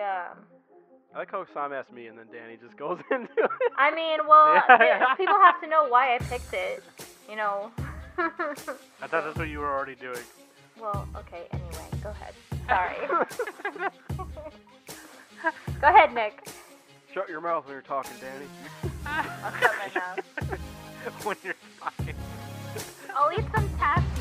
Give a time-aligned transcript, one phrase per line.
[0.00, 0.38] um.
[1.14, 3.50] I like how Sam asked me and then Danny just goes into it.
[3.78, 5.14] I mean, well, Yeah.
[5.16, 6.82] people have to know why I picked it.
[7.30, 7.70] You know.
[8.18, 8.32] I
[9.06, 10.18] thought that's what you were already doing.
[10.80, 11.46] well, okay.
[11.52, 12.34] Anyway, go ahead.
[12.68, 12.96] Sorry.
[15.80, 16.46] go ahead, Nick.
[17.12, 18.46] Shut your mouth when you're talking, Danny.
[19.06, 21.24] I'll shut my mouth.
[21.24, 22.14] when you're talking.
[23.16, 24.13] I'll eat some taffy.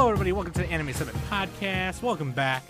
[0.00, 0.32] Hello, everybody.
[0.32, 2.00] Welcome to the Anime Summit Podcast.
[2.00, 2.62] Welcome back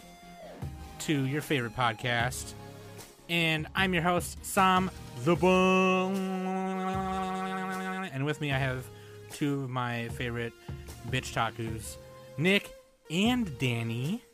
[0.99, 2.55] to your favorite podcast.
[3.29, 4.91] And I'm your host, Sam
[5.23, 6.17] the Bum.
[8.13, 8.85] And with me, I have
[9.31, 10.53] two of my favorite
[11.09, 11.99] bitch takus,
[12.37, 12.75] Nick
[13.13, 14.25] and Danny.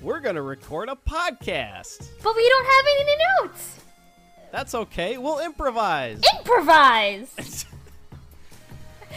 [0.00, 2.10] We're gonna record a podcast.
[2.22, 3.80] But we don't have any notes.
[4.52, 5.18] That's okay.
[5.18, 6.22] We'll improvise.
[6.38, 7.66] Improvise.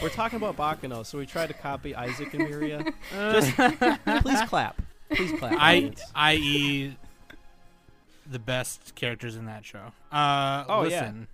[0.02, 2.92] We're talking about Baccano, so we tried to copy Isaac and Miria.
[3.12, 4.80] Just please clap.
[5.10, 5.52] Please clap.
[5.58, 6.02] I, audience.
[6.14, 6.96] i.e.,
[8.30, 9.92] the best characters in that show.
[10.12, 11.12] Uh, Oh, yeah.
[11.12, 11.28] listen.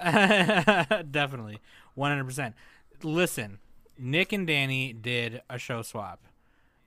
[1.10, 1.60] Definitely.
[1.96, 2.54] 100%.
[3.02, 3.58] Listen,
[3.98, 6.20] Nick and Danny did a show swap.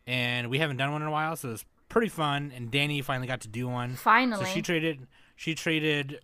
[0.08, 2.52] And we haven't done one in a while, so it was pretty fun.
[2.56, 3.94] And Danny finally got to do one.
[3.96, 4.44] Finally.
[4.46, 6.20] So she traded she traded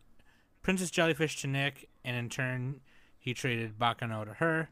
[0.63, 2.81] Princess Jellyfish to Nick, and in turn,
[3.25, 4.69] he traded Baccano to her,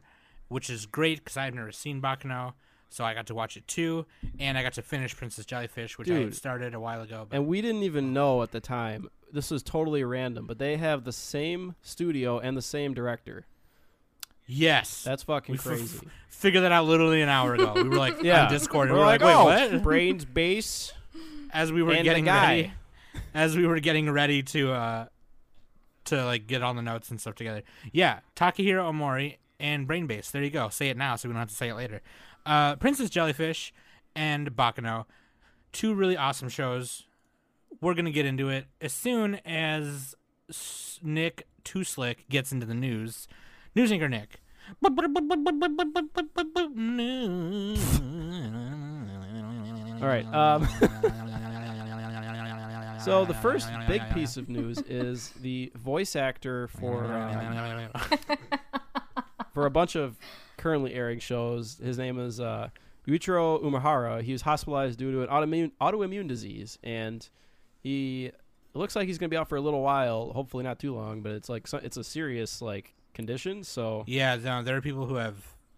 [0.48, 2.52] which is great because I've never seen Baccano,
[2.88, 4.06] so I got to watch it too,
[4.38, 7.26] and I got to finish Princess Jellyfish, which I had started a while ago.
[7.28, 9.08] But and we didn't even know at the time.
[9.32, 13.46] This was totally random, but they have the same studio and the same director.
[14.46, 15.98] yes, That's fucking we crazy.
[15.98, 17.72] f- figured that out literally an hour ago.
[17.74, 18.44] We were like Yeah.
[18.44, 19.82] on Discord, and We're we were like, like, oh, wait, what?
[19.82, 20.92] brains base.
[21.52, 22.72] As we were getting ready,
[23.32, 25.06] as we were getting ready to uh
[26.06, 27.62] to like get all the notes and stuff together.
[27.92, 30.30] Yeah, Takahiro Omori and Brainbase.
[30.30, 30.68] There you go.
[30.68, 32.00] Say it now so we don't have to say it later.
[32.46, 33.72] Uh Princess Jellyfish
[34.14, 35.06] and Baccano.
[35.72, 37.04] Two really awesome shows.
[37.80, 40.14] We're going to get into it as soon as
[41.02, 43.26] Nick Too Slick gets into the news.
[43.74, 44.40] News anchor Nick.
[50.00, 50.24] All right.
[50.32, 50.68] Um,
[53.04, 57.90] so the first big piece of news is the voice actor for um,
[59.52, 60.16] for a bunch of
[60.56, 61.78] currently airing shows.
[61.82, 62.68] His name is uh,
[63.06, 64.22] Yuichiro Umehara.
[64.22, 67.28] He was hospitalized due to an autoimmune autoimmune disease, and
[67.82, 70.32] he it looks like he's going to be out for a little while.
[70.32, 73.62] Hopefully, not too long, but it's like it's a serious like condition.
[73.62, 75.36] So Yeah, no, there are people who have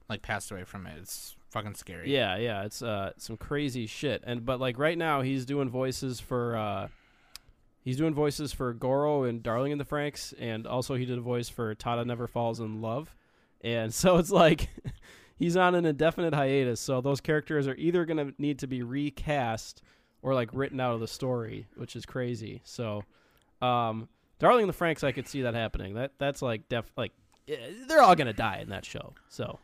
[0.09, 0.95] like passed away from it.
[1.01, 2.13] It's fucking scary.
[2.13, 4.23] yeah, yeah, it's uh some crazy shit.
[4.25, 6.89] And but like right now, he's doing voices for uh,
[7.87, 11.23] he's doing voices for Goro and Darling in the Franxx, and also he did a
[11.23, 13.15] voice for Tada Never Falls in Love.
[13.63, 14.69] And so it's like
[15.39, 16.81] he's on an indefinite hiatus.
[16.81, 19.81] So those characters are either gonna need to be recast
[20.21, 22.61] or like written out of the story, which is crazy.
[22.65, 23.05] So,
[23.63, 24.09] um,
[24.41, 25.95] Darling in the Franxx, I could see that happening.
[25.95, 27.13] That that's like def like
[27.87, 29.15] they're all gonna die in that show.
[29.29, 29.61] So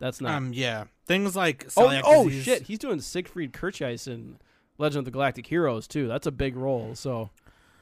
[0.00, 0.52] that's not Um.
[0.52, 0.84] Yeah.
[1.06, 2.62] Things like Oh, celiac oh disease- shit!
[2.62, 4.38] He's doing Siegfried Kirchheis in
[4.78, 6.08] Legend of the Galactic Heroes too.
[6.08, 6.94] That's a big role.
[6.94, 7.30] So,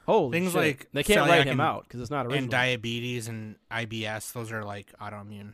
[0.05, 0.61] holy Things shit.
[0.61, 2.43] like they can't write him and- out because it's not original.
[2.43, 4.31] and diabetes and IBS.
[4.33, 5.53] Those are like autoimmune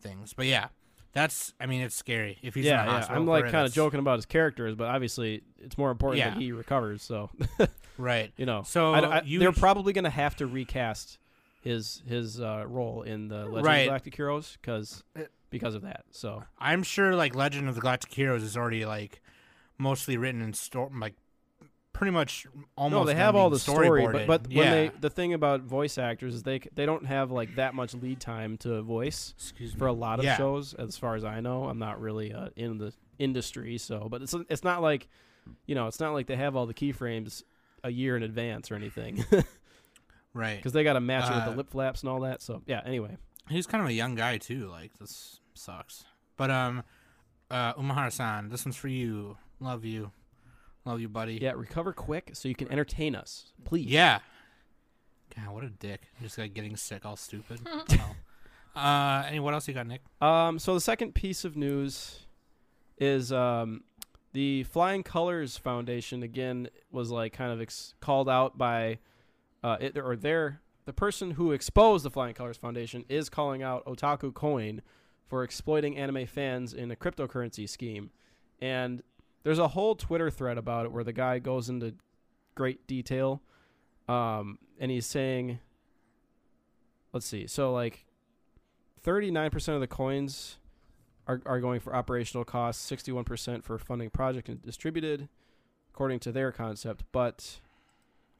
[0.00, 0.32] things.
[0.34, 0.68] But yeah,
[1.12, 1.52] that's.
[1.60, 3.06] I mean, it's scary if he's yeah, yeah.
[3.08, 6.52] I'm like kind of joking about his characters, but obviously it's more important that he
[6.52, 7.02] recovers.
[7.02, 7.30] So,
[7.98, 8.32] Right.
[8.36, 11.18] you know, So I, I- you they're sh- probably gonna have to recast
[11.60, 13.78] his his uh, role in the Legend of Right.
[13.82, 16.04] the Galactic Heroes because Uh, because of that.
[16.10, 19.22] So, I'm sure like Legend of the Galactic Heroes is already like
[19.78, 21.14] mostly written in store like
[21.92, 22.46] pretty much
[22.76, 22.92] almost.
[23.00, 24.58] no, they have all the story, but but yeah.
[24.62, 27.94] when they the thing about voice actors is they they don't have like that much
[27.94, 29.34] lead time to voice.
[29.38, 29.78] Excuse me.
[29.78, 30.36] for a lot of Yeah.
[30.36, 31.64] shows as far as I know.
[31.64, 35.08] I'm not really uh, in the industry, so but it's it's not like
[35.66, 37.42] you know, it's not like they have all the keyframes
[37.84, 39.22] a year in advance or anything
[40.34, 40.56] right.
[40.56, 42.42] because they got to match it with Uh, the lip flaps and all that.
[42.42, 42.80] So yeah.
[42.84, 43.16] Anyway,
[43.48, 44.68] He's kind of a young guy too.
[44.70, 46.04] Like this sucks.
[46.36, 46.82] But um,
[47.50, 49.36] uh, Umehara-san, this one's for you.
[49.64, 50.12] Love you,
[50.84, 51.38] love you, buddy.
[51.40, 53.86] yeah, recover quick so you can entertain us, please.
[53.86, 54.18] Yeah.
[55.34, 56.02] God, what a dick.
[56.22, 57.60] Just like getting sick, all stupid.
[57.66, 58.78] oh.
[58.78, 60.02] Uh, and what else you got, Nick?
[60.20, 60.58] Um.
[60.58, 62.26] So the second piece of news
[62.98, 63.84] is um
[64.32, 68.98] the Flying Colors Foundation again was like kind of ex- called out by
[69.62, 73.84] uh it, or their the person who exposed the Flying Colors Foundation is calling out
[73.86, 74.82] Otaku Coin
[75.26, 78.10] for exploiting anime fans in a cryptocurrency scheme,
[78.60, 79.02] and
[79.44, 81.94] there's a whole Twitter thread about it where the guy goes into
[82.54, 83.40] great detail,
[84.08, 85.60] um, and he's saying
[87.14, 87.46] let's see.
[87.46, 88.04] So like,
[89.00, 90.58] thirty nine percent of the coins
[91.26, 92.84] are are going for operational costs.
[92.84, 95.28] Sixty one percent for funding project and distributed,
[95.94, 97.04] according to their concept.
[97.12, 97.60] But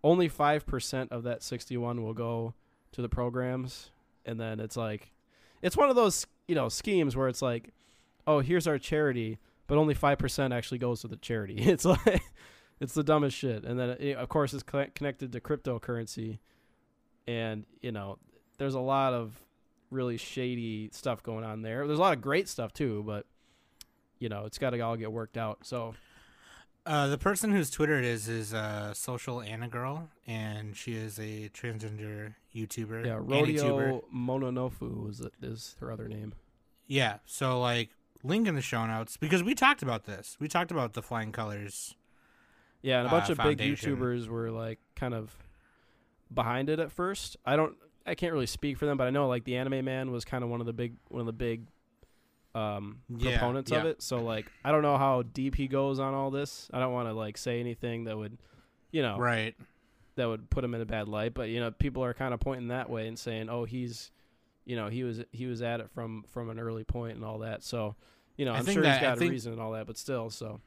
[0.03, 2.55] only five percent of that sixty one will go
[2.93, 3.91] to the programs,
[4.27, 5.13] and then it's like,
[5.63, 7.73] it's one of those you know schemes where it's like,
[8.27, 11.57] oh, here's our charity, but only five percent actually goes to the charity.
[11.59, 12.23] It's like.
[12.81, 16.41] It's the dumbest shit, and then it, of course it's co- connected to cryptocurrency,
[17.27, 18.19] and you know
[18.59, 19.41] there's a lot of
[19.91, 21.87] really shady stuff going on there.
[21.87, 23.27] There's a lot of great stuff too, but
[24.19, 25.59] you know it's got to all get worked out.
[25.63, 25.95] So
[26.85, 31.19] Uh, the person whose Twitter it is is uh, Social Anna Girl, and she is
[31.21, 33.07] a transgender YouTuber.
[33.07, 36.35] yeah, Rodeo Mononofu is is her other name.
[36.89, 37.91] Yeah, so like
[38.25, 40.37] link in the show notes because we talked about this.
[40.41, 41.95] We talked about the flying colors.
[42.83, 43.59] Yeah, and a uh, bunch of big.
[43.59, 45.35] YouTubers were like kind of
[46.33, 47.37] behind it at first.
[47.47, 47.77] I don't,
[48.07, 50.43] I can't really speak for them, but I know like the Anime Man was kind
[50.43, 51.67] of one of the big, one of the big
[52.55, 54.03] um Yeah, proponents of it.
[54.03, 56.69] So like, I don't know how deep he goes on all this.
[56.73, 58.39] I don't want to like say anything that would,
[58.93, 59.55] you know, Right.
[60.17, 61.35] that would put him in a bad light.
[61.35, 64.13] But you know, people are kind of pointing that way and saying, "Oh, he's,
[64.65, 67.39] you know, he was he was at it from from an early point and all
[67.41, 67.97] that." So,
[68.37, 70.31] you know, I I'm sure that- he's got a reason and all that, but still,
[70.31, 70.61] so.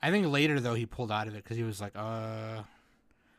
[0.00, 2.62] I think later though he pulled out of it because he was like, uh,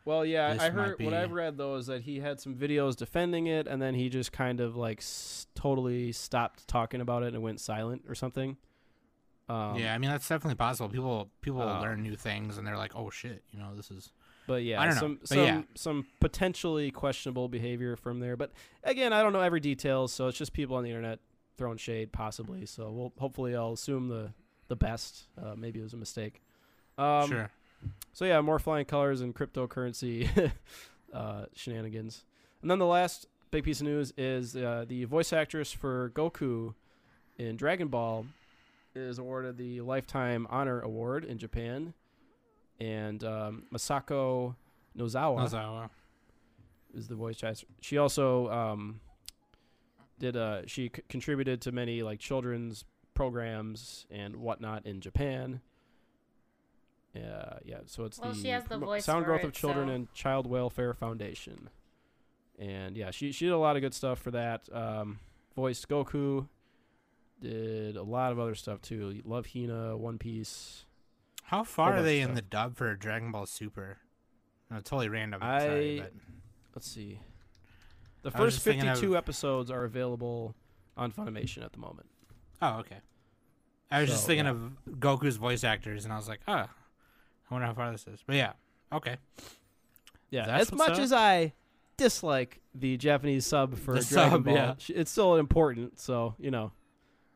[0.05, 3.47] Well, yeah, I heard what I've read though is that he had some videos defending
[3.47, 7.41] it, and then he just kind of like s- totally stopped talking about it and
[7.41, 8.57] went silent or something.
[9.47, 9.95] Um, yeah.
[9.95, 10.89] I mean that's definitely possible.
[10.89, 14.11] People people uh, learn new things and they're like, oh shit, you know, this is.
[14.45, 15.61] But yeah, I don't know, some some yeah.
[15.75, 18.35] some potentially questionable behavior from there.
[18.35, 18.51] But
[18.83, 21.19] again, I don't know every details, so it's just people on the internet
[21.59, 22.65] throwing shade, possibly.
[22.65, 24.31] So we'll hopefully I'll assume the
[24.69, 25.27] the best.
[25.39, 26.41] Uh, maybe it was a mistake.
[26.97, 27.51] Um, sure.
[28.13, 30.51] So yeah, more flying colors and cryptocurrency
[31.13, 32.23] uh, shenanigans.
[32.61, 36.73] And then the last big piece of news is uh, the voice actress for Goku
[37.37, 38.25] in Dragon Ball
[38.95, 41.93] is awarded the Lifetime Honor Award in Japan,
[42.79, 44.55] and um, Masako
[44.97, 45.89] Nozawa Nozawa.
[46.93, 47.65] is the voice actress.
[47.81, 48.99] She also um,
[50.19, 55.61] did uh, she c- contributed to many like children's programs and whatnot in Japan.
[57.13, 57.77] Yeah, yeah.
[57.85, 60.13] So it's Well, the she has the voice Sound Growth it, of Children so- and
[60.13, 61.69] Child Welfare Foundation.
[62.59, 64.67] And yeah, she she did a lot of good stuff for that.
[64.71, 65.19] Um,
[65.55, 66.47] voiced Goku.
[67.41, 69.21] Did a lot of other stuff too.
[69.23, 70.85] Love Hina, One Piece.
[71.43, 73.97] How far are they in the dub for Dragon Ball Super?
[74.69, 75.41] No, totally random.
[75.41, 76.13] I- sorry, but
[76.75, 77.21] Let's see.
[78.21, 80.55] The first just thinking of- fifty-two episodes are available
[80.97, 82.07] on Funimation at the moment.
[82.61, 82.97] oh okay.
[83.91, 84.51] I was just thinking yeah.
[84.51, 86.67] of Goku's voice actors, and I was like, oh, I
[87.49, 88.23] wonder how far this is.
[88.25, 88.51] But yeah,
[88.93, 89.17] okay.
[90.29, 90.99] Yeah, That's as much up.
[90.99, 91.53] as I
[91.97, 94.73] dislike the Japanese sub for The Dragon sub, Ball, yeah.
[94.89, 95.99] it's still important.
[95.99, 96.71] So you know,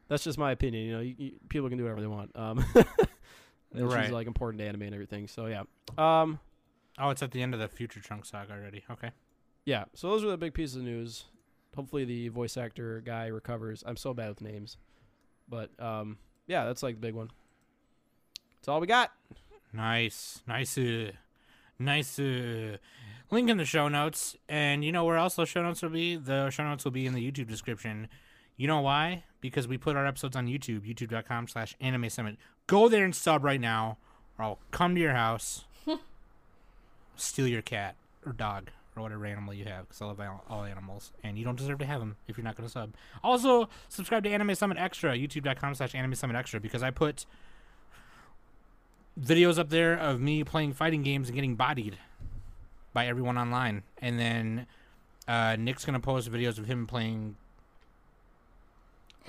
[0.09, 0.86] that's just my opinion.
[0.86, 2.31] You know, you, you, people can do whatever they want.
[2.38, 2.63] Um,
[3.74, 4.12] and Right.
[4.12, 5.27] like important to anime and everything.
[5.27, 5.63] So yeah,
[5.97, 6.39] um,
[7.00, 8.83] Oh, it's at the end of the Future Trunk saga already.
[8.91, 9.09] Okay.
[9.65, 9.86] Yeah.
[9.94, 11.25] So those are the big pieces of news.
[11.75, 13.83] Hopefully the voice actor guy recovers.
[13.86, 14.77] I'm so bad with names,
[15.50, 17.31] but um, yeah, that's like the big one.
[18.56, 19.12] That's all we got.
[19.74, 21.12] Nice, nice, uh,
[21.80, 22.19] nice.
[22.19, 22.77] Uh,
[23.31, 26.15] link in the show notes, and you know where else those show notes will be?
[26.15, 28.08] The show notes will be in the YouTube description.
[28.55, 29.24] You know why?
[29.41, 32.38] Because we put our episodes on YouTube, youtube.com slash anime summit.
[32.67, 33.98] Go there and sub right now,
[34.38, 35.65] or I'll come to your house,
[37.15, 40.63] steal your cat or dog or whatever animal you have, because I love all, all
[40.63, 42.93] animals, and you don't deserve to have them if you're not going to sub.
[43.23, 47.25] Also, subscribe to Anime Summit Extra, youtube.com slash anime summit extra, because I put
[49.19, 51.97] videos up there of me playing fighting games and getting bodied
[52.93, 53.83] by everyone online.
[54.00, 54.67] And then
[55.27, 57.35] uh, Nick's gonna post videos of him playing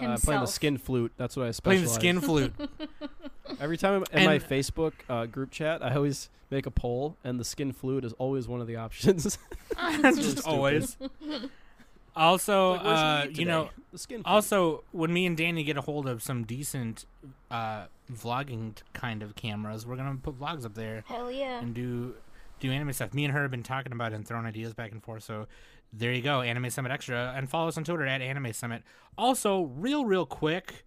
[0.01, 1.13] Uh, playing the skin flute.
[1.17, 1.63] That's what I specialize.
[1.63, 2.53] playing the skin flute.
[3.61, 7.39] Every time I'm in my Facebook uh, group chat, I always make a poll, and
[7.41, 9.39] the skin fluid is always one of the options.
[10.01, 10.97] That's Just always.
[12.17, 14.19] Also, Like, what should uh, eat you know, the skin.
[14.23, 14.27] Flute.
[14.33, 17.07] also when me and Danny get a hold of some decent
[17.51, 21.59] uh, vlogging t- kind of cameras, we're gonna put vlogs up there Hell yeah.
[21.61, 22.15] and do
[22.61, 23.13] do anime stuff.
[23.15, 25.25] Me and her have been talking about it and throwing ideas back and forth.
[25.25, 25.49] So
[25.93, 28.85] there you go, Anime Summit Extra, and follow us on Twitter at Anime Summit.
[29.19, 30.85] Also, real real quick.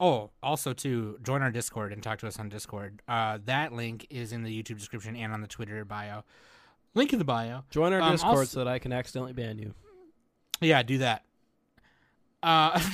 [0.00, 3.02] Oh, also to join our Discord and talk to us on Discord.
[3.06, 6.24] Uh, that link is in the YouTube description and on the Twitter bio.
[6.94, 7.64] Link in the bio.
[7.70, 9.74] join our um, Discord also- so that I can accidentally ban you.
[10.62, 11.24] Yeah, do that.
[12.42, 12.80] Uh,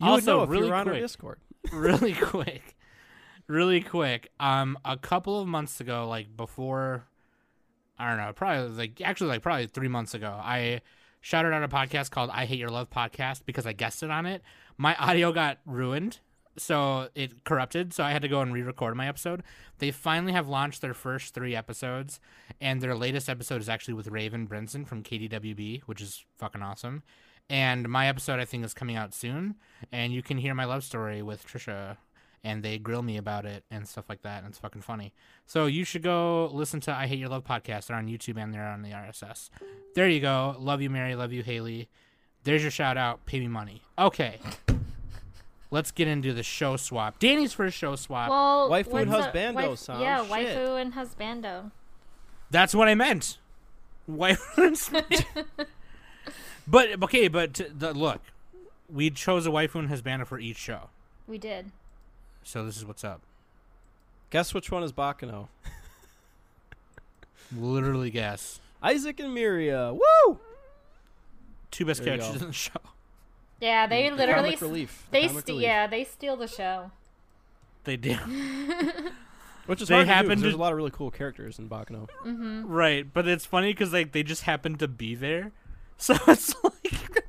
[0.00, 1.38] You would also, know if really you were on our quick, Discord.
[1.72, 2.76] really quick,
[3.48, 4.30] really quick.
[4.38, 7.04] Um, a couple of months ago, like before,
[7.98, 10.82] I don't know, probably like actually like probably three months ago, I
[11.28, 14.40] shouted out a podcast called I Hate Your Love podcast because I guested on it.
[14.78, 16.20] My audio got ruined,
[16.56, 19.42] so it corrupted, so I had to go and re-record my episode.
[19.78, 22.18] They finally have launched their first three episodes,
[22.62, 27.02] and their latest episode is actually with Raven Brinson from KDWB, which is fucking awesome.
[27.50, 29.56] And my episode, I think, is coming out soon,
[29.92, 31.98] and you can hear my love story with Trisha,
[32.44, 35.12] and they grill me about it and stuff like that, and it's fucking funny.
[35.46, 37.86] So you should go listen to I Hate Your Love podcast.
[37.86, 39.50] They're on YouTube and they're on the RSS.
[39.94, 40.56] There you go.
[40.58, 41.14] Love you, Mary.
[41.14, 41.88] Love you, Haley.
[42.44, 43.24] There's your shout out.
[43.26, 43.82] Pay me money.
[43.98, 44.38] Okay.
[45.70, 47.18] Let's get into the show swap.
[47.18, 48.30] Danny's first show swap.
[48.30, 50.00] Well, Waifu and husbando wife- sound.
[50.00, 50.30] Yeah, Shit.
[50.30, 51.70] waifu and husbando.
[52.50, 53.36] That's what I meant.
[54.06, 54.40] Wife.
[56.66, 58.22] but okay, but the, look,
[58.90, 60.88] we chose a waifu and husband for each show,
[61.26, 61.70] We did.
[62.42, 63.20] So this is what's up.
[64.30, 65.48] Guess which one is Baccano?
[67.56, 68.60] Literally guess.
[68.82, 69.92] Isaac and Miria.
[69.92, 70.38] Woo!
[71.70, 72.72] Two best There characters in the show.
[73.60, 74.40] Yeah, they The literally.
[74.42, 75.06] comic s- relief.
[75.10, 75.62] The They comic st- relief.
[75.62, 76.90] yeah, they steal the show.
[77.84, 78.14] They do.
[79.66, 81.58] Which is They hard to do, 'cause happen There's a lot of really cool characters
[81.58, 82.08] in Baccano.
[82.24, 82.66] Mm-hmm.
[82.66, 85.52] right, but it's funny because like they just happen to be there,
[85.98, 87.24] so it's like.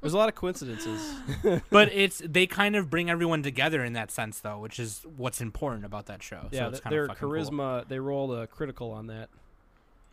[0.00, 1.14] There's a lot of coincidences.
[1.70, 5.40] but it's they kind of bring everyone together in that sense though, which is what's
[5.40, 6.48] important about that show.
[6.50, 7.30] yeah, so it's kind their of fucking cool.
[7.36, 7.86] charisma.
[7.88, 9.28] They rolled a critical on that.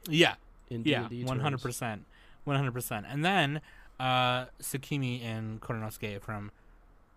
[0.09, 0.35] Yeah,
[0.69, 1.63] In yeah, D&D one hundred terms.
[1.63, 2.05] percent,
[2.45, 3.05] one hundred percent.
[3.09, 3.61] And then
[3.99, 6.51] uh Tsukimi and Kuranosuke from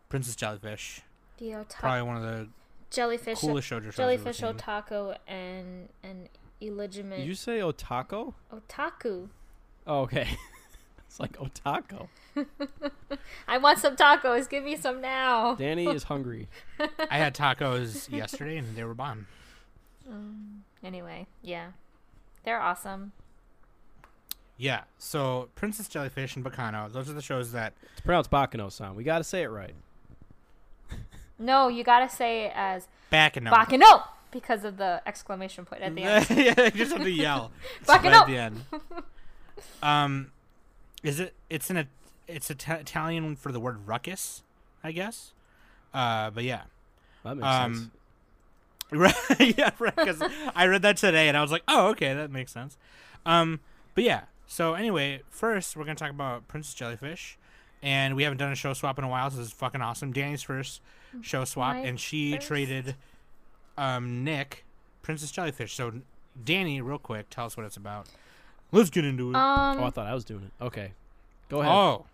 [0.08, 1.02] Princess Jellyfish,
[1.38, 2.48] The ota- probably one of the
[2.90, 4.60] jellyfish, coolest shoujo shows I've jellyfish ever seen.
[4.60, 6.28] otaku, and and
[6.60, 8.34] illegitimate Did you say otako?
[8.52, 9.28] otaku.
[9.86, 10.28] Oh, okay.
[11.10, 12.08] it's like oh, taco.
[13.48, 14.48] I want some tacos.
[14.48, 15.56] Give me some now.
[15.56, 16.48] Danny is hungry.
[17.10, 19.26] I had tacos yesterday and they were bomb.
[20.08, 21.70] Um, anyway, yeah,
[22.44, 23.10] they're awesome.
[24.56, 28.94] Yeah, so Princess Jellyfish and Bacano, those are the shows that It's pronounced Bakano-san.
[28.94, 29.74] We got to say it right.
[31.40, 33.50] No, you gotta say it as Bacano.
[33.50, 36.30] Bakano because of the exclamation point at the end.
[36.36, 37.50] yeah, they just have to yell
[37.86, 38.12] Bacano.
[38.12, 38.64] at the end.
[39.82, 40.30] Um,
[41.02, 41.34] is it?
[41.48, 41.88] It's an
[42.28, 44.42] it's Ita- Italian for the word ruckus,
[44.84, 45.32] I guess.
[45.92, 46.62] Uh, but yeah,
[47.24, 47.90] That makes Um, sense.
[49.38, 49.94] right, yeah, right.
[49.96, 50.22] Because
[50.54, 52.76] I read that today and I was like, oh, okay, that makes sense.
[53.24, 53.60] Um,
[53.94, 54.22] but yeah.
[54.46, 57.38] So anyway, first we're gonna talk about Princess Jellyfish,
[57.82, 60.12] and we haven't done a show swap in a while, so this is fucking awesome.
[60.12, 60.80] Danny's first
[61.22, 62.46] show swap, My and she first.
[62.48, 62.94] traded
[63.78, 64.64] um Nick
[65.02, 65.74] Princess Jellyfish.
[65.74, 65.92] So
[66.42, 68.08] Danny, real quick, tell us what it's about.
[68.72, 69.36] Let's get into it.
[69.36, 70.64] Um, Oh, I thought I was doing it.
[70.64, 70.92] Okay.
[71.48, 71.72] Go ahead.
[71.72, 72.06] oh,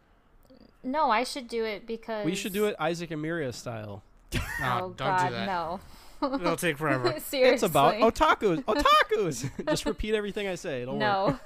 [0.83, 4.03] no, I should do it because we should do it Isaac and Miria style.
[4.35, 5.47] no, Oh don't God, do that.
[5.47, 5.81] no.
[6.41, 7.15] It'll take forever.
[7.21, 8.65] Seriously, It's about otakus.
[8.65, 9.51] Otakus.
[9.69, 10.83] Just repeat everything I say.
[10.83, 11.39] It'll work.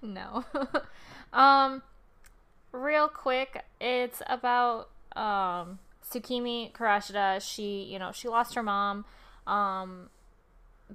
[0.00, 0.68] no, no.
[1.32, 1.82] um,
[2.70, 7.40] real quick, it's about um Tsukimi Kurashita.
[7.42, 9.04] She, you know, she lost her mom.
[9.46, 10.08] Um,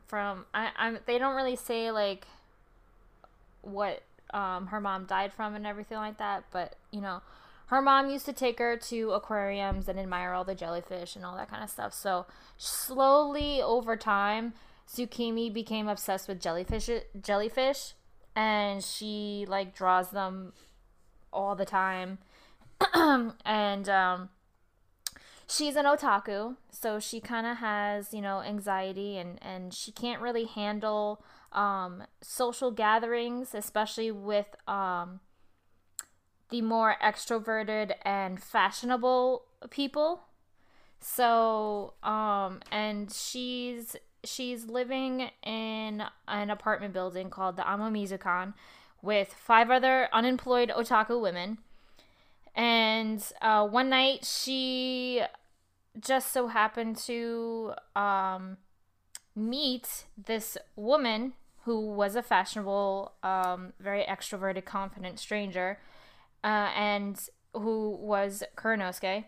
[0.08, 1.00] from I, I'm.
[1.06, 2.26] They don't really say like
[3.64, 4.04] what
[4.34, 7.22] um her mom died from and everything like that, but you know.
[7.68, 11.36] Her mom used to take her to aquariums and admire all the jellyfish and all
[11.38, 11.92] that kind of stuff.
[11.92, 14.54] So slowly over time,
[14.88, 16.90] Tsukimi became obsessed with jellyfish
[17.20, 17.94] jellyfish
[18.36, 20.54] and she like draws them
[21.32, 22.20] all the time.
[22.94, 24.30] and um
[25.54, 30.22] she's an otaku, so she kind of has, you know, anxiety and and she can't
[30.22, 35.20] really handle um social gatherings, especially with um
[36.50, 40.22] the more extroverted and fashionable people.
[41.00, 48.54] So, um, and she's she's living in an apartment building called the Amamizukan
[49.02, 51.58] with five other unemployed otaku women.
[52.56, 55.24] And uh, one night she
[56.00, 58.58] just so happened to um,
[59.36, 61.34] meet this woman
[61.66, 65.80] who was a fashionable, um, very extroverted, confident stranger,
[66.44, 69.26] uh, and who was Kuranosuke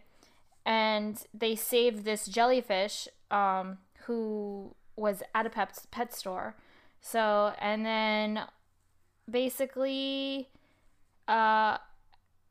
[0.65, 6.55] and they saved this jellyfish um, who was at a pet, pet store.
[7.01, 8.41] So, and then
[9.29, 10.49] basically,
[11.27, 11.77] uh,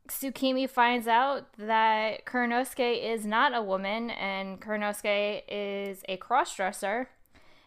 [0.08, 7.06] Tsukimi finds out that Kuranosuke is not a woman and Kuranosuke is a crossdresser.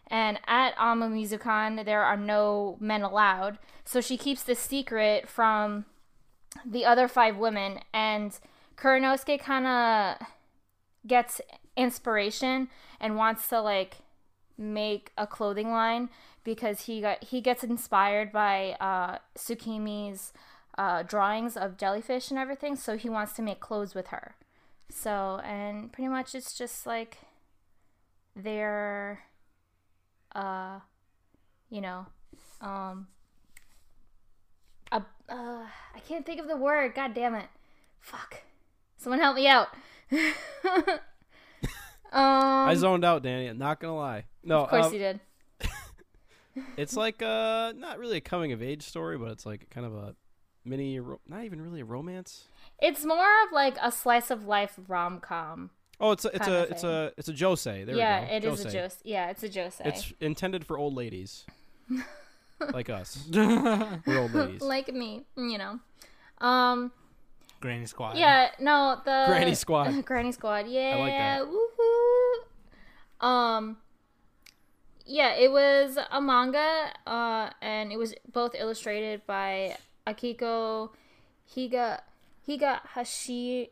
[0.06, 3.58] And at Amamizukan, there are no men allowed.
[3.84, 5.84] So she keeps this secret from
[6.64, 7.80] the other five women.
[7.92, 8.38] And
[8.76, 10.26] Kuranosuke kind of
[11.06, 11.40] gets
[11.76, 12.68] inspiration
[13.00, 13.96] and wants to like
[14.56, 16.08] make a clothing line
[16.44, 20.32] because he got he gets inspired by uh, Tsukimi's
[20.78, 24.36] uh, drawings of jellyfish and everything, so he wants to make clothes with her.
[24.90, 27.18] So and pretty much it's just like
[28.34, 29.24] their
[30.34, 30.78] uh
[31.68, 32.06] you know
[32.60, 33.08] um
[34.92, 36.94] a, uh I can't think of the word.
[36.94, 37.48] God damn it.
[38.00, 38.42] Fuck.
[38.96, 39.68] Someone help me out.
[40.12, 41.00] um
[42.12, 43.48] I zoned out, Danny.
[43.48, 44.24] I'm not gonna lie.
[44.44, 45.20] No, Of course um, you did.
[46.78, 49.94] it's like uh not really a coming of age story, but it's like kind of
[49.94, 50.14] a
[50.64, 52.44] mini, ro- not even really a romance.
[52.80, 55.70] It's more of like a slice of life rom com.
[56.00, 57.84] Oh, it's a, it's Kind a it's a it's a josei.
[57.84, 58.34] There yeah, we go.
[58.34, 58.96] it is a josei.
[59.04, 59.86] Yeah, it's a josei.
[59.86, 61.44] It's intended for old ladies,
[62.72, 63.26] like us.
[63.32, 64.60] We're old ladies.
[64.60, 65.80] like me, you know.
[66.40, 66.92] Um
[67.60, 68.16] Granny Squad.
[68.16, 70.04] yeah, no, the Granny Squad.
[70.04, 70.68] Granny Squad.
[70.68, 70.96] Yeah.
[70.98, 71.42] like that.
[71.42, 73.26] Woohoo.
[73.26, 73.78] Um
[75.04, 79.76] yeah, it was a manga uh and it was both illustrated by
[80.08, 80.90] Akiko
[81.54, 82.00] Higa
[82.46, 83.70] Higa Hashi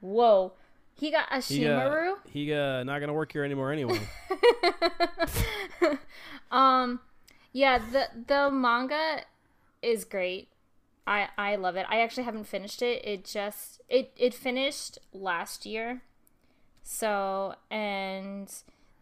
[0.00, 0.52] Whoa.
[1.00, 2.14] Higa Ashimaru.
[2.32, 4.00] he uh, not gonna work here anymore anyway.
[6.50, 7.00] um
[7.52, 9.20] yeah the the manga
[9.82, 10.48] is great
[11.06, 15.64] i i love it i actually haven't finished it it just it it finished last
[15.66, 16.02] year
[16.82, 18.52] so and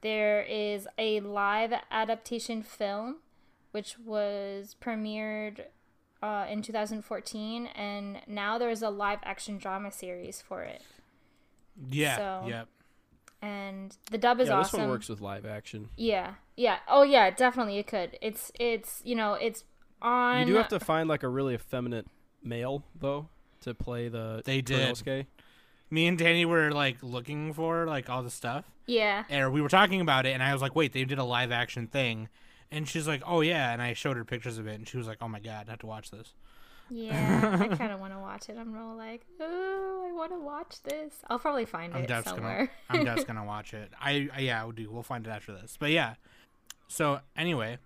[0.03, 3.17] there is a live adaptation film
[3.71, 5.65] which was premiered
[6.27, 10.83] uh, in 2014 and now there's a live action drama series for it
[11.91, 12.17] Yeah.
[12.17, 12.69] So- Yep.
[13.43, 15.89] and the dub is yeah, awesome this one works with live action.
[15.97, 16.79] Yeah, yeah.
[16.89, 17.31] Oh, yeah.
[17.31, 18.19] Definitely, it could.
[18.23, 19.65] It's it's you know it's
[20.03, 20.41] on.
[20.41, 22.07] You do have to find like a really effeminate
[22.43, 23.29] male though
[23.63, 24.95] to play the They did.
[24.97, 25.27] Kuranosuke.
[25.91, 29.69] Me and Danny were like looking for like all the stuff, Yeah, and we were
[29.69, 32.29] talking about it, and I was like, "Wait, they did a live action thing,"
[32.71, 35.07] and she's like, "Oh yeah," and I showed her pictures of it, and she was
[35.07, 36.35] like, "Oh my god, I have to watch this."
[36.91, 37.59] yeah.
[37.61, 38.57] I kind of want to watch it.
[38.59, 41.15] I'm real like, oh, I want to watch this.
[41.29, 42.71] I'll probably find I'm it just somewhere.
[42.89, 43.91] gonna, I'm just gonna watch it.
[44.01, 44.91] I, I yeah, we'll do.
[44.91, 45.77] We'll find it after this.
[45.79, 46.15] But yeah.
[46.89, 47.79] So anyway,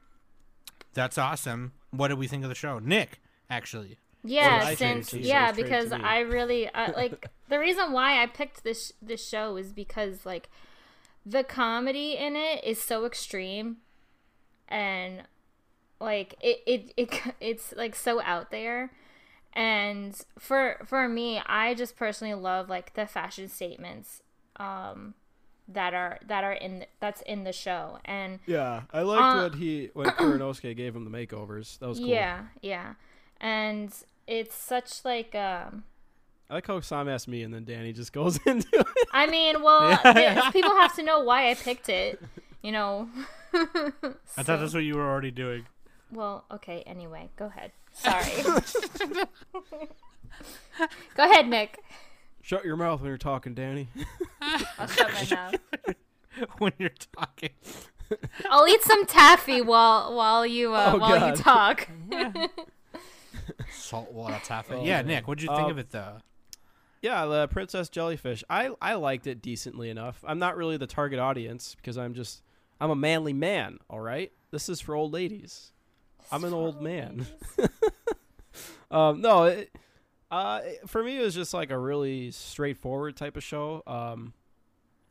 [0.93, 1.73] that's awesome.
[1.91, 3.21] What did we think of the show, Nick?
[3.49, 5.93] Actually, yeah, since yeah, It was straight because.
[5.93, 10.49] I really uh, like the reason why I picked this this show is because like
[11.25, 13.79] the comedy in it is so extreme
[14.71, 15.23] and
[16.01, 18.91] like it, it, it it's like so out there
[19.53, 24.23] and for for me i just personally love like the fashion statements
[24.57, 25.15] um
[25.67, 29.55] that are that are in that's in the show and Yeah, I liked Uh, what
[29.55, 31.79] he when Kuranosuke gave him the makeovers.
[31.79, 32.09] That was cool.
[32.09, 32.95] yeah yeah
[33.41, 33.93] and
[34.27, 35.85] it's such like um
[36.49, 38.87] I like how Sam asked me and then Danny just goes into it.
[39.13, 40.41] i mean well Yeah.
[40.41, 42.21] th- people have to know why i picked it
[42.63, 43.09] you know
[44.37, 45.67] I thought that's what you were already doing.
[46.13, 48.25] well okay anyway go ahead sorry
[51.17, 51.79] go ahead nick
[52.43, 53.89] Shut your mouth when you're talking, Danny.
[54.79, 55.95] i'll shut my mouth
[56.59, 57.51] when you're talking.
[58.49, 61.37] I'll eat some taffy while while you uh, Oh, while God.
[61.37, 61.89] you talk.
[63.71, 64.75] Saltwater taffy.
[64.75, 65.07] Oh, yeah, man.
[65.07, 66.17] Nick, what'd you think Um, of it though?
[67.03, 68.43] Yeah, the Princess Jellyfish.
[68.51, 70.25] I I liked it decently enough.
[70.27, 72.43] I'm not really the target audience because I'm just
[72.81, 73.79] I'm a manly man.
[73.89, 75.73] All right, this is for old ladies.
[76.33, 77.27] I'm an old man.
[78.91, 79.71] um, no, it,
[80.31, 83.83] uh, it- for me it was just like a really straightforward type of show.
[83.87, 84.33] Um,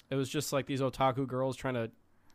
[0.10, 1.92] it was just like these otaku girls trying to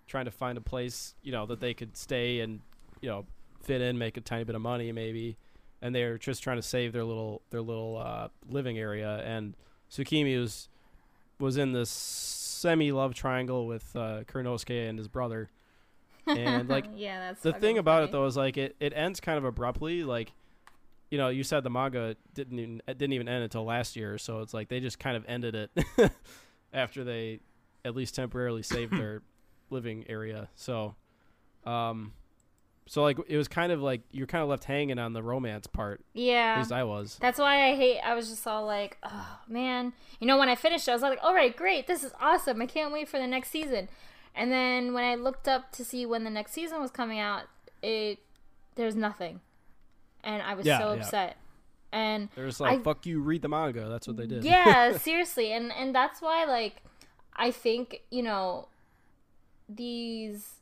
[0.06, 2.60] trying to find a place you know that they could stay and
[3.00, 3.26] you know
[3.62, 5.36] fit in, make a tiny bit of money maybe,
[5.82, 9.22] and they're just trying to save their little their little uh, living area.
[9.24, 9.56] And
[9.90, 10.68] Tsukimi was
[11.40, 11.90] was in this
[12.64, 15.50] semi love triangle with uh, Kuranosuke and his brother.
[16.26, 19.36] And like yeah, that's the thing about it though is like it, it ends kind
[19.36, 20.02] of abruptly.
[20.02, 20.32] Like
[21.10, 24.16] you know, you said the manga didn't even it didn't even end until last year,
[24.16, 25.70] so it's like they just kind of ended it
[26.72, 27.40] after they
[27.84, 29.20] at least temporarily saved their
[29.70, 30.48] living area.
[30.54, 30.94] So
[31.66, 32.14] um
[32.86, 35.66] so like it was kind of like you're kind of left hanging on the romance
[35.66, 36.00] part.
[36.00, 37.16] At Yeah, least I was.
[37.20, 38.00] that's why I hate.
[38.00, 41.18] I was just all like, oh man, you know, when I finished, I was like,
[41.22, 42.60] all right, great, this is awesome.
[42.62, 43.88] I can't wait for the next season.
[44.34, 47.44] And then when I looked up to see when the next season was coming out,
[47.82, 48.18] it
[48.74, 49.40] there's nothing,
[50.24, 51.00] and I was Yeah, so yeah.
[51.00, 51.36] upset.
[51.92, 53.88] And They're just like, I- fuck you, read the manga.
[53.88, 54.42] That's what they did.
[54.44, 56.82] yeah seriously and and that's why like
[57.36, 58.68] i think you know
[59.68, 60.54] these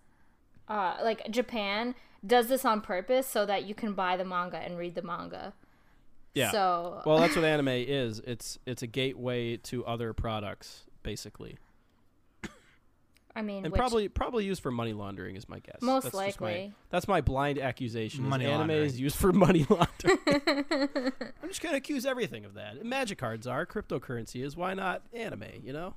[0.68, 1.94] uh like japan
[2.26, 5.52] does this on purpose so that you can buy the manga and read the manga
[6.34, 6.50] Yeah.
[6.52, 8.20] so Well, that's what anime is.
[8.20, 11.58] It's it's a gateway to other products, basically.
[13.34, 15.80] I mean, and which, probably probably used for money laundering is my guess.
[15.80, 16.72] Most that's just my- likely.
[16.90, 18.24] that's my blind accusation.
[18.28, 18.84] Money is anime laundering.
[18.86, 20.18] is used for money laundering.
[21.42, 22.84] I'm just gonna accuse everything of that.
[22.84, 24.54] Magic cards are cryptocurrency is.
[24.54, 25.44] Why not anime?
[25.64, 25.94] You know.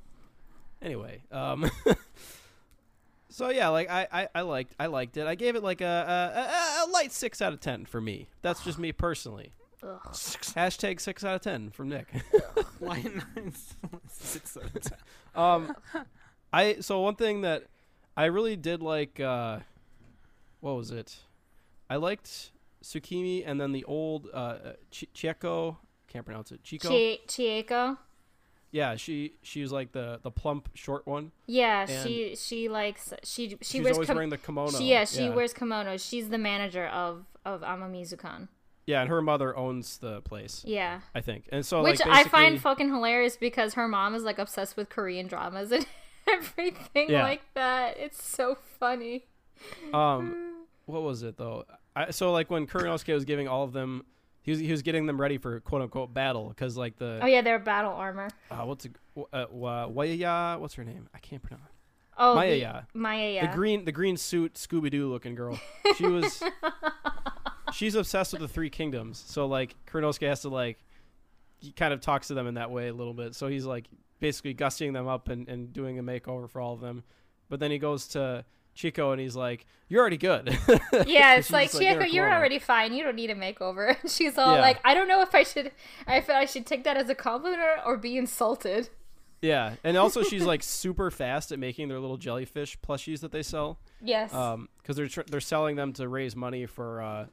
[0.82, 1.70] Anyway, um,
[3.36, 5.28] so yeah, like I, I, I liked I liked it.
[5.28, 8.30] I gave it like a a, a, a light six out of ten for me.
[8.42, 9.52] That's just me personally.
[9.84, 10.00] Ugh.
[10.06, 12.08] Hashtag six out of ten from Nick.
[12.80, 13.54] Why nine?
[14.10, 14.98] Six out of ten.
[15.36, 15.76] Um,
[16.54, 17.66] I so one thing that
[18.16, 19.20] I really did like.
[19.20, 19.60] Uh,
[20.62, 21.18] what was it?
[21.90, 22.52] I liked
[22.86, 25.76] Tsukimi and then the old uh, uh, Ch- Chieko.
[26.08, 26.64] Can't pronounce it.
[26.64, 26.88] Chico.
[26.88, 27.98] Chi- Chieko.
[28.76, 31.32] Yeah, she she was like the the plump short one.
[31.48, 34.78] Yeah, And- she she likes she she She's wears always kim- wearing the kimono.
[34.78, 36.06] she, yeah she wears kimonos.
[36.10, 38.50] She's the manager of of Amamizukan.
[38.86, 41.48] Yeah, and her mother owns the place, Yeah, I think.
[41.54, 44.90] And so which like I find fucking hilarious because her mom is like obsessed with
[44.90, 45.86] Korean dramas and
[46.28, 47.24] everything Yeah.
[47.24, 47.98] like that.
[47.98, 49.24] It's so funny.
[49.94, 51.64] um what was it though?
[51.96, 54.04] I, so like when Kuranosuke was giving all of them,
[54.46, 57.26] he was he was getting them ready for quote unquote battle because like the Oh
[57.26, 58.30] yeah, their battle armor.
[58.52, 58.88] uh, what's
[59.34, 61.10] uh, wa- Waya what's her name?
[61.14, 61.70] I can't pronounce.
[62.18, 63.48] Oh, Maya, the- Maya.
[63.50, 65.60] The green the green suit Scooby Doo looking girl.
[65.98, 66.42] She was
[67.74, 69.24] she's obsessed with the three kingdoms.
[69.28, 70.80] So like Kuranosuke has to like
[71.60, 73.36] he kind of talks to them in that way a little bit.
[73.36, 73.86] So he's like
[74.20, 77.04] basically gussying them up and, and doing a makeover for all of them.
[77.50, 80.50] But then he goes to Chico and he's like, You're already good.
[81.08, 82.94] Yeah, it's like like, Chieko, you're already fine.
[82.94, 83.96] You don't need a makeover.
[84.02, 84.62] And she's all Yeah.
[84.62, 85.72] like, I don't know if I should,
[86.08, 88.90] if I should take that as a compliment or, or be insulted.
[89.42, 89.76] yeah.
[89.84, 93.80] And also she's like super fast at making their little jellyfish plushies that they sell.
[94.02, 94.34] Yes.
[94.34, 97.26] Um, because they're tr- they're selling them to raise money for, uh,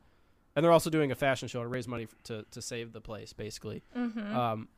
[0.55, 3.01] and they're also doing a fashion show to raise money f- to to save the
[3.01, 3.83] place, basically.
[3.97, 4.37] mm-hmm.
[4.37, 4.69] Um,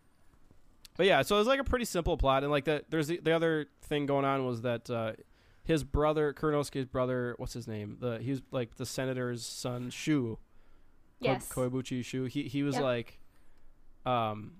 [0.97, 3.19] but yeah, so it was like a pretty simple plot, and like the there's the,
[3.19, 5.13] the other thing going on was that uh,
[5.65, 7.97] his brother, Kuranosuke's brother, what's his name?
[8.01, 10.37] The he was like the senator's son, Shu.
[10.37, 10.39] Ko-
[11.21, 11.49] yes.
[11.51, 12.25] Koibuchi Shu.
[12.25, 12.85] He he was Yep.
[12.85, 13.19] like,
[14.05, 14.53] um,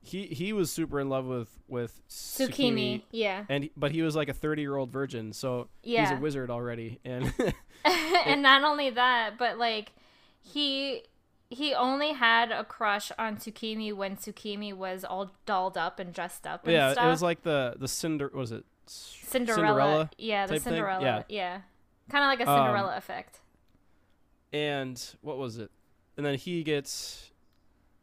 [0.00, 2.48] he he was super in love with with Tsukimi.
[2.48, 3.44] Tsukimi, Yeah.
[3.48, 7.00] and but he was like a 30 year old virgin, so he's a wizard already,
[7.04, 7.32] and
[7.84, 9.92] and not only that, but like
[10.40, 11.02] he
[11.50, 16.46] he only had a crush on Tsukimi when Tsukimi was all dolled up and dressed
[16.46, 17.04] up and yeah, stuff.
[17.06, 20.10] it was like the the cinder was it Cinderella.
[20.18, 20.72] Yeah, the type thing?
[20.72, 21.02] Cinderella.
[21.04, 21.22] Yeah.
[21.28, 21.60] Yeah.
[22.10, 23.40] Kind of like a Um, Cinderella effect.
[24.52, 25.70] and what was it?
[26.16, 27.30] And then he gets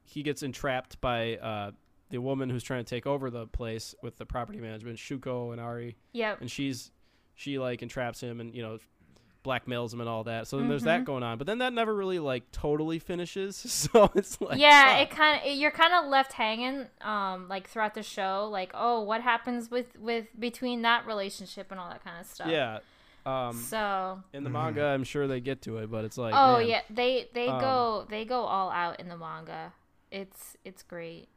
[0.04, 1.72] he gets entrapped by uh,
[2.10, 5.96] the woman who's trying to take over the place with the property management, Shoko Inari,
[6.12, 6.41] Yep.
[6.41, 6.91] and she's
[7.36, 8.78] she like entraps him and you know
[9.43, 10.47] blackmails him and all that.
[10.47, 11.06] So then there's that Mhm.
[11.06, 13.56] going on, but then that never really like totally finishes.
[13.91, 15.01] So it's like yeah, fuck.
[15.01, 19.01] it kind of you're kind of left hanging um like throughout the show like, "Oh,
[19.01, 22.80] what happens with with between that relationship and all that kind of stuff." yeah.
[23.25, 24.54] Um, So, in the Mhm.
[24.54, 26.67] manga, I'm sure they get to it, but it's like oh man.
[26.67, 29.73] yeah, they they Um, go they go all out in the manga.
[30.12, 31.27] It's it's great.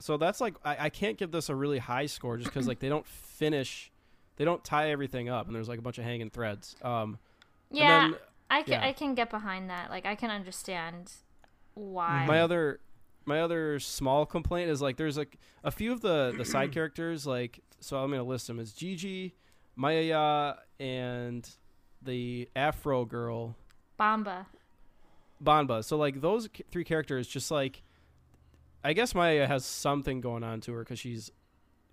[0.00, 2.78] so that's like I, I can't give this a really high score just because like
[2.78, 3.90] they don't finish
[4.36, 7.18] they don't tie everything up and there's like a bunch of hanging threads um
[7.70, 8.16] Yeah, then
[8.50, 8.86] I can yeah.
[8.86, 9.90] I can get behind that.
[9.90, 11.12] Like I can understand
[11.74, 12.26] why.
[12.26, 12.80] my other
[13.24, 17.26] my other small complaint is like there's like a few of the the side characters
[17.26, 19.32] like so i'm gonna list them as Jiji
[19.76, 21.48] maya and
[22.02, 23.54] the afro girl
[23.98, 24.46] Bamba.
[25.42, 25.84] Banba.
[25.84, 27.82] So like those three characters, just like
[28.84, 31.30] I guess Maya has something going on to her because she's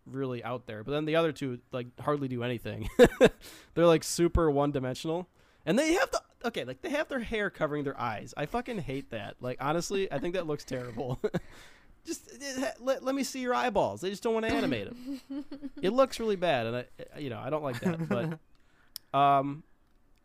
[0.05, 0.83] really out there.
[0.83, 2.89] But then the other two like hardly do anything.
[3.73, 5.27] They're like super one dimensional,
[5.65, 8.33] and they have the okay, like they have their hair covering their eyes.
[8.37, 9.35] I fucking hate that.
[9.39, 11.19] Like honestly, I think that looks terrible.
[12.05, 14.01] just eh, let, let me see your eyeballs.
[14.01, 15.45] They just don't want to animate them.
[15.81, 18.07] it looks really bad, and I you know I don't like that.
[18.09, 19.63] But um,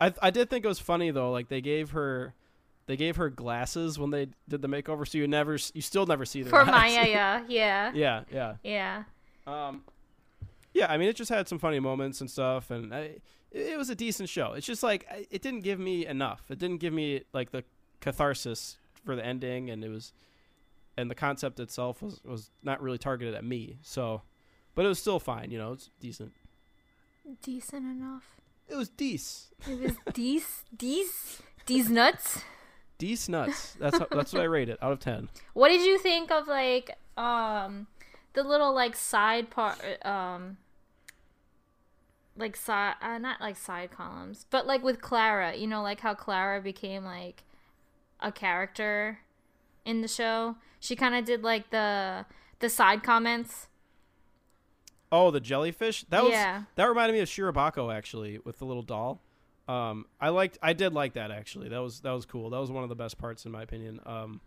[0.00, 1.31] I I did think it was funny though.
[1.31, 2.35] Like they gave her
[2.87, 6.24] they gave her glasses when they did the makeover, so you never you still never
[6.24, 6.66] see their For eyes.
[6.66, 8.55] Maya, yeah, yeah, yeah, yeah.
[8.64, 9.03] yeah.
[9.46, 9.85] Um,
[10.74, 13.16] yeah, I mean, it just had some funny moments and stuff, and I,
[13.51, 14.53] it, was a decent show.
[14.53, 16.43] It's just like it didn't give me enough.
[16.51, 17.65] It didn't give me like the
[18.01, 20.13] catharsis for the ending, and it was,
[20.97, 23.79] and the concept itself was was not really targeted at me.
[23.83, 24.23] So,
[24.75, 25.51] but it was still fine.
[25.51, 26.33] You know, it's decent.
[27.43, 28.41] Decent enough.
[28.69, 29.55] It was decent.
[29.69, 32.43] It was these these these nuts.
[32.99, 33.77] Decent nuts.
[33.81, 35.29] That's how, that's what I rate it out of ten.
[35.55, 37.87] What did you think of like um
[38.35, 40.59] the little like side part um
[42.40, 46.14] like side uh, not like side columns, but like with Clara, you know, like how
[46.14, 47.44] Clara became like
[48.20, 49.20] a character
[49.85, 50.57] in the show.
[50.81, 52.26] She kind of did like the
[52.59, 53.68] the side comments.
[55.12, 56.05] Oh, the jellyfish.
[56.09, 56.62] That was Yeah.
[56.76, 59.20] that reminded me of Shirobako actually, with the little doll.
[59.68, 61.68] Um, I liked, I did like that actually.
[61.68, 62.50] That was that was cool.
[62.50, 64.00] That was one of the best parts in my opinion.
[64.07, 64.40] Um,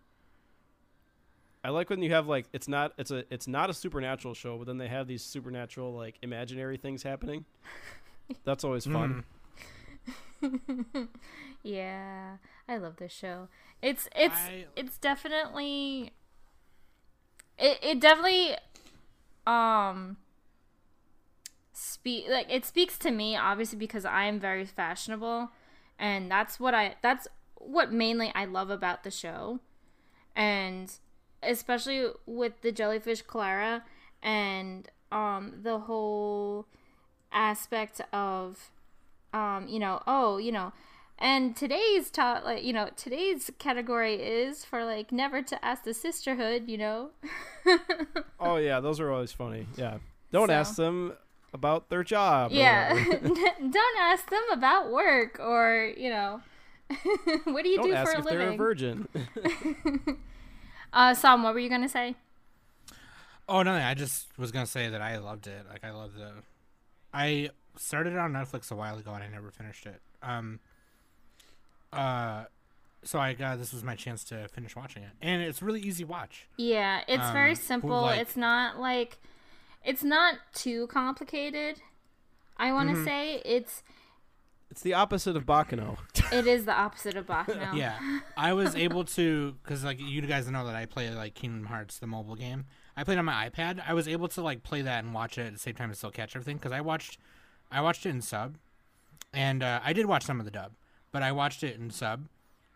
[1.63, 4.58] I like when you have like it's not it's a it's not a supernatural show,
[4.58, 7.45] but then they have these supernatural like imaginary things happening.
[8.43, 9.23] That's always fun.
[11.63, 13.47] yeah, I love this show.
[13.82, 16.12] It's it's I- it's definitely
[17.58, 18.56] it it definitely
[19.47, 20.17] um
[21.73, 25.49] speak like it speaks to me obviously because I am very fashionable
[25.97, 29.60] and that's what I that's what mainly I love about the show.
[30.36, 30.91] And
[31.45, 33.84] especially with the jellyfish Clara
[34.21, 36.65] and um the whole
[37.32, 38.69] aspect of
[39.34, 40.71] um you know oh you know
[41.19, 45.93] and today's top like you know today's category is for like never to ask the
[45.93, 47.10] sisterhood you know
[48.39, 49.67] Oh yeah, those are always funny.
[49.77, 49.99] Yeah,
[50.32, 51.13] don't So- ask them
[51.53, 52.51] about their job.
[52.51, 56.41] yeah don't ask them about work or you know
[57.45, 59.08] what do you don't do for a if they're a virgin.
[60.93, 62.15] Uh Sam what were you gonna say
[63.49, 65.65] Oh no, I just was gonna say that I loved it.
[65.69, 66.32] Like I loved the.
[67.13, 70.01] I started it on Netflix a while ago and I never finished it.
[70.21, 70.62] Um.
[71.91, 72.45] Uh,
[73.03, 76.06] so I got this was my chance to finish watching it, and it's really easy
[76.06, 76.47] watch.
[76.58, 78.01] Yeah, it's Um, very simple.
[78.03, 79.17] like- it's not like
[79.84, 81.82] it's not too complicated.
[82.56, 83.03] I want to Mhm.
[83.06, 83.84] say it's
[84.73, 85.99] it's the opposite of Baccano.
[86.33, 87.75] it is the opposite of Baccano.
[87.77, 87.99] Yeah,
[88.36, 91.99] I was able to because like you guys know that I play like Kingdom Hearts,
[91.99, 92.65] the mobile game.
[92.97, 93.83] I played on my iPad.
[93.88, 95.97] I was able to like play that and watch it at the same time and
[95.97, 97.19] still catch everything because I watched,
[97.71, 98.55] I watched it in sub,
[99.31, 100.71] and uh, I did watch some of the dub,
[101.12, 102.25] but I watched it in sub,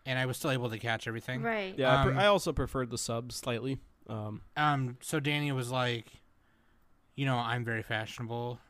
[0.06, 1.42] and I was still able to catch everything.
[1.42, 1.74] Right.
[1.76, 3.78] Yeah, I, pre- Um, I also preferred the subs slightly.
[4.08, 4.98] Um, Um.
[5.00, 6.06] So Danny was like,
[7.16, 8.60] you know, I'm very fashionable.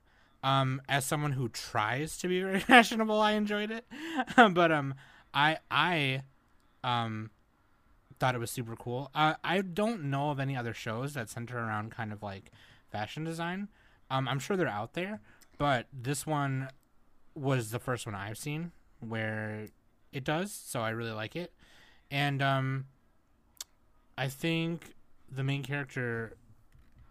[0.42, 3.84] Um, as someone who tries to be very fashionable, I enjoyed it.
[4.36, 4.94] but um,
[5.34, 6.22] I I
[6.84, 7.30] um
[8.18, 9.10] thought it was super cool.
[9.14, 12.50] Uh, I don't know of any other shows that center around kind of like
[12.90, 13.68] fashion design.
[14.10, 15.20] Um, I'm sure they're out there,
[15.56, 16.70] but this one
[17.34, 19.66] was the first one I've seen where
[20.12, 20.52] it does.
[20.52, 21.52] So I really like it,
[22.10, 22.86] and um,
[24.16, 24.94] I think
[25.30, 26.36] the main character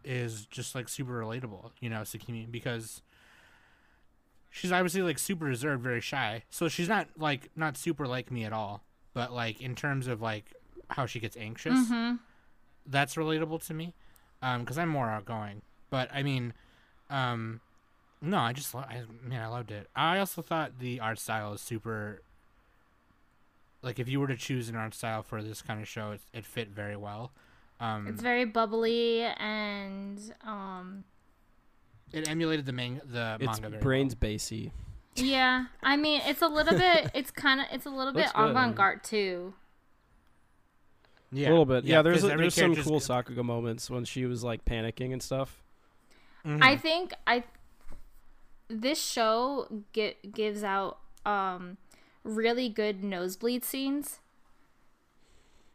[0.03, 3.01] is just like super relatable, you know, Sakimi, because
[4.49, 6.43] she's obviously like super reserved, very shy.
[6.49, 8.83] So she's not like not super like me at all.
[9.13, 10.53] But like in terms of like
[10.89, 12.15] how she gets anxious, Mm-hmm.
[12.85, 13.93] that's relatable to me.
[14.41, 15.61] Um, because I'm more outgoing.
[15.89, 16.53] But I mean,
[17.09, 17.61] um,
[18.21, 19.89] no, I just lo- I man, I loved it.
[19.95, 22.21] I also thought the art style is super.
[23.81, 26.21] Like if you were to choose an art style for this kind of show, it,
[26.33, 27.31] it fit very well.
[27.79, 31.03] Um, It's very bubbly and um
[32.13, 34.71] it emulated the manga, the it's manga very brains basy.
[35.15, 38.49] yeah, I mean it's a little bit it's kind of it's a little bit good.
[38.49, 39.53] avant-garde too.
[41.31, 41.83] Yeah, a little bit.
[41.83, 43.01] Yeah, there's 'cause a, there's some cool good.
[43.09, 45.61] Sakuga moments when she was like panicking and stuff.
[46.45, 46.63] Mhm.
[46.63, 47.43] I think I
[48.69, 51.77] this show get, gives out um
[52.23, 54.19] really good nosebleed scenes.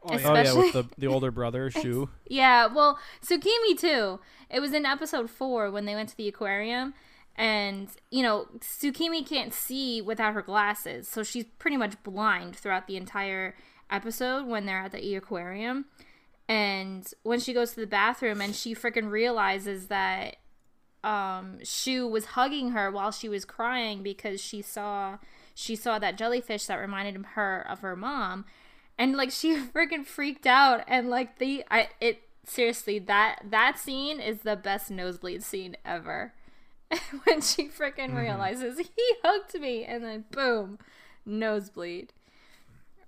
[0.04, 0.28] Oh, yeah.
[0.28, 2.08] Oh yeah, with the the older brother Shu.
[2.26, 4.20] Yeah, well, Tsukimi too.
[4.50, 6.94] It was in episode four when they went to the aquarium,
[7.36, 12.86] and you know Tsukimi can't see without her glasses, so she's pretty much blind throughout
[12.86, 13.54] the entire
[13.90, 15.84] episode when they're at the aquarium.
[16.48, 20.36] And when she goes to the bathroom and she freaking realizes that
[21.04, 25.18] um Shu was hugging her while she was crying because she saw
[25.54, 28.44] she saw that jellyfish that reminded her of her mom
[28.98, 30.84] and like she freaking freaked out.
[30.86, 36.34] And like the I it seriously that that scene is the best nosebleed scene ever.
[37.24, 38.18] When she freaking mm-hmm.
[38.18, 39.84] realizes he hooked me.
[39.84, 40.78] And then boom
[41.24, 42.12] nosebleed.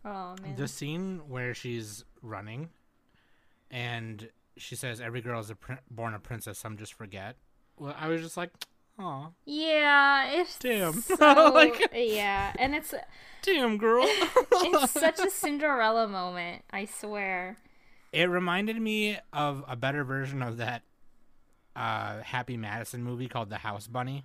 [0.05, 0.57] Oh man.
[0.57, 2.69] The scene where she's running,
[3.71, 6.59] and she says, "Every girl is a prin- born a princess.
[6.59, 7.37] Some just forget."
[7.79, 8.51] Well, I was just like,
[8.99, 10.93] "Aw, yeah it's Damn.
[11.01, 12.95] so, Like- yeah and it's
[13.43, 17.57] damn girl." it's such a cinderella moment i swear
[18.13, 20.83] it reminded me of a better version of that
[21.77, 24.25] uh, Happy Madison movie called The House Bunny,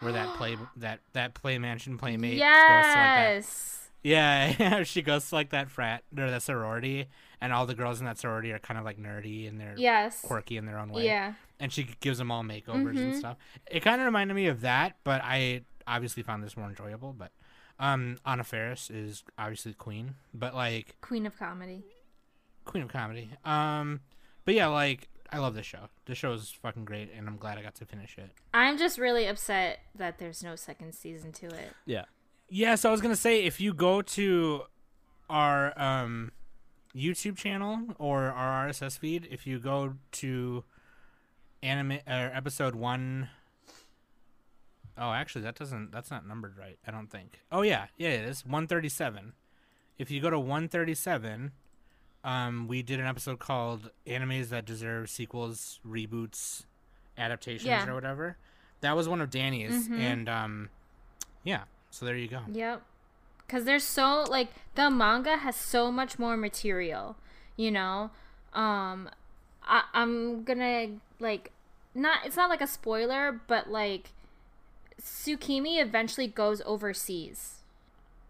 [0.00, 4.82] where that play that that play mansion playmate goes to like that yes Yeah, yeah,
[4.82, 7.06] she goes to like that frat or that sorority,
[7.40, 10.20] and all the girls in that sorority are kind of like nerdy and they're yes
[10.22, 11.04] quirky in their own way.
[11.06, 13.18] yeah and she gives them all makeovers and Mhm.
[13.18, 13.36] stuff.
[13.70, 17.12] It kind of reminded me of that, but I obviously found this more enjoyable.
[17.14, 17.32] But
[17.78, 21.84] um, Anna Faris is obviously the queen, but like queen of comedy
[22.64, 23.30] queen of comedy.
[23.44, 24.00] Um,
[24.44, 25.88] but yeah, like I love this show.
[26.04, 28.30] This show is fucking great, and I'm glad I got to finish it.
[28.52, 31.72] I'm just really upset that there's no second season to it.
[31.86, 32.04] Yeah.
[32.48, 34.64] Yeah, so I was gonna say if you go to
[35.30, 36.32] our um,
[36.94, 40.64] YouTube channel or our RSS feed, if you go to
[41.62, 43.28] anime or episode one
[44.98, 46.78] oh actually that doesn't that's not numbered right.
[46.86, 47.40] I don't think.
[47.50, 49.32] Oh yeah, yeah it is one thirty seven.
[49.98, 51.52] If you go to one thirty seven,
[52.24, 56.64] um, we did an episode called "Animes That Deserve Sequels, Reboots,
[57.16, 57.88] Adaptations, Yeah.
[57.88, 58.36] or whatever."
[58.80, 59.98] That was one of Danny's, Mhm.
[59.98, 60.70] and um,
[61.44, 61.64] yeah.
[61.90, 62.40] So there you go.
[62.50, 62.82] Yep.
[63.48, 67.16] Cuz there's so like the manga has so much more material,
[67.56, 68.10] you know?
[68.54, 69.10] Um
[69.62, 71.52] I I'm going to like
[71.94, 74.10] not it's not like a spoiler, but like
[75.00, 77.62] Tsukimi eventually goes overseas,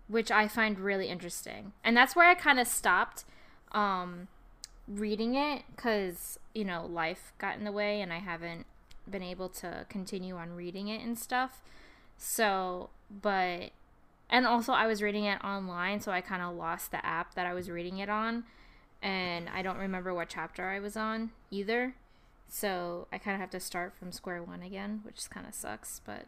[0.09, 1.73] which I find really interesting.
[1.83, 3.25] And that's where I kind of stopped
[3.73, 4.29] um
[4.87, 8.67] reading it cuz you know, life got in the way and I haven't
[9.09, 11.63] been able to continue on reading it and stuff.
[12.17, 13.71] So, but
[14.31, 17.47] and also I was reading it online, so I kind of lost the app that
[17.47, 18.45] I was reading it on,
[19.03, 21.95] and I don't remember what chapter I was on either.
[22.55, 26.01] So I kind of have to start from square one again, which kind of sucks.
[26.05, 26.27] But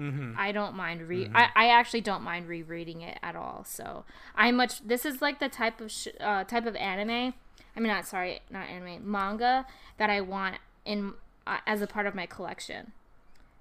[0.00, 0.34] Mm-hmm.
[0.38, 1.28] I don't mind re.
[1.34, 3.64] I, I actually don't mind rereading it at all.
[3.66, 4.04] So
[4.36, 4.80] I much.
[4.86, 7.34] This is like the type of sh- uh, type of anime.
[7.76, 9.66] I mean, not sorry, not anime, manga
[9.98, 11.14] that I want in
[11.48, 12.92] uh, as a part of my collection.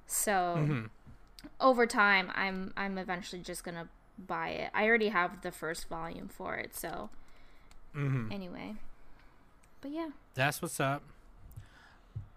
[0.06, 0.86] So Mm-hmm.
[1.60, 3.88] over time, I'm I'm eventually just gonna
[4.20, 4.70] buy it.
[4.76, 6.76] I already have the first volume for it.
[6.76, 7.10] So
[7.96, 8.32] Mm-hmm.
[8.32, 8.76] anyway,
[9.82, 11.02] but yeah, That's what's up.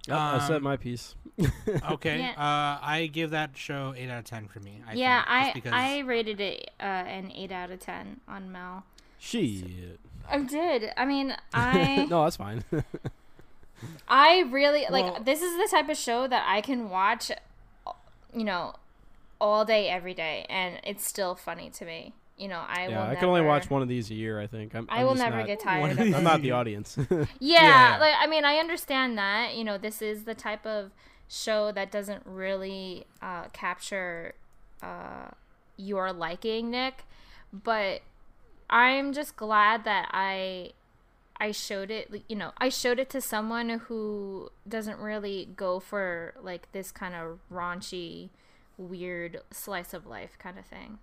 [0.08, 1.14] Yep, I said Um, my piece.
[1.90, 2.18] Okay.
[2.20, 2.30] Yeah.
[2.32, 4.82] Uh, I give that show eight out of ten for me.
[4.88, 5.18] I yeah.
[5.22, 8.84] think, I because I rated it uh, an eight out of ten on Mal.
[9.18, 9.98] Shit.
[10.28, 10.92] I did.
[10.96, 12.64] I mean, I no, that's fine.
[14.08, 17.30] I really like Well- this is the type of show that I can watch
[18.34, 18.74] you know
[19.40, 22.12] all day every day and it's still funny to me.
[22.40, 24.40] You know, I will yeah, I can only watch one of these a year.
[24.40, 24.74] I think.
[24.74, 26.96] I'm, I I'm will never get tired of I'm not the audience.
[27.10, 27.98] Yeah, Yeah.
[28.00, 29.54] like I mean, I understand that.
[29.54, 30.90] You know, this is the type of
[31.28, 34.34] show that doesn't really uh, capture
[34.82, 35.28] uh,
[35.76, 37.04] your liking, Nick.
[37.52, 38.00] But
[38.70, 40.70] I'm just glad that I
[41.38, 42.22] I showed it.
[42.28, 47.14] You know, I showed it to someone who doesn't really go for like this kind
[47.14, 48.30] of raunchy,
[48.78, 51.00] weird slice of life kind of thing.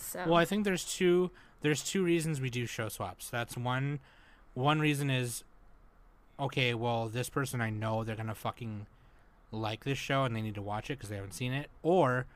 [0.00, 1.30] So Well, I think there's two
[1.62, 3.30] there's two reasons we do show swaps.
[3.30, 4.00] That's one
[4.54, 5.44] one reason is
[6.38, 8.86] okay, well, this person I know they're going to fucking
[9.52, 12.26] like this show and they need to watch it because they haven't seen it or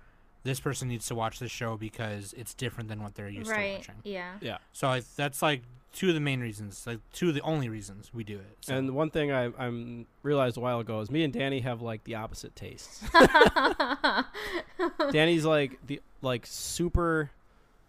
[0.43, 3.57] this person needs to watch this show because it's different than what they're used to
[3.57, 3.95] watching.
[4.05, 4.35] yeah.
[4.43, 4.59] yeah.
[4.73, 5.63] So I, that's like
[5.95, 8.57] two of the main reasons, like two of the only reasons we do it.
[8.61, 8.77] So.
[8.77, 12.05] And one thing I I'm realized a while ago is me and Danny have like
[12.05, 13.03] the opposite tastes.
[15.13, 17.31] Danny's like the like super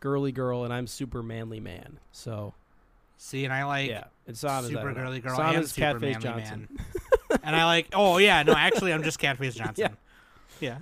[0.05, 1.97] girly girl, and I'm super manly man.
[2.11, 2.53] So
[3.17, 5.71] See, and I like yeah, it's Sam is super don't girly girl Sam and is
[5.71, 6.67] super Catface manly Johnson.
[6.71, 7.39] man.
[7.43, 9.97] and I like, oh yeah, no, actually, I'm just Catface Johnson.
[10.59, 10.77] yeah.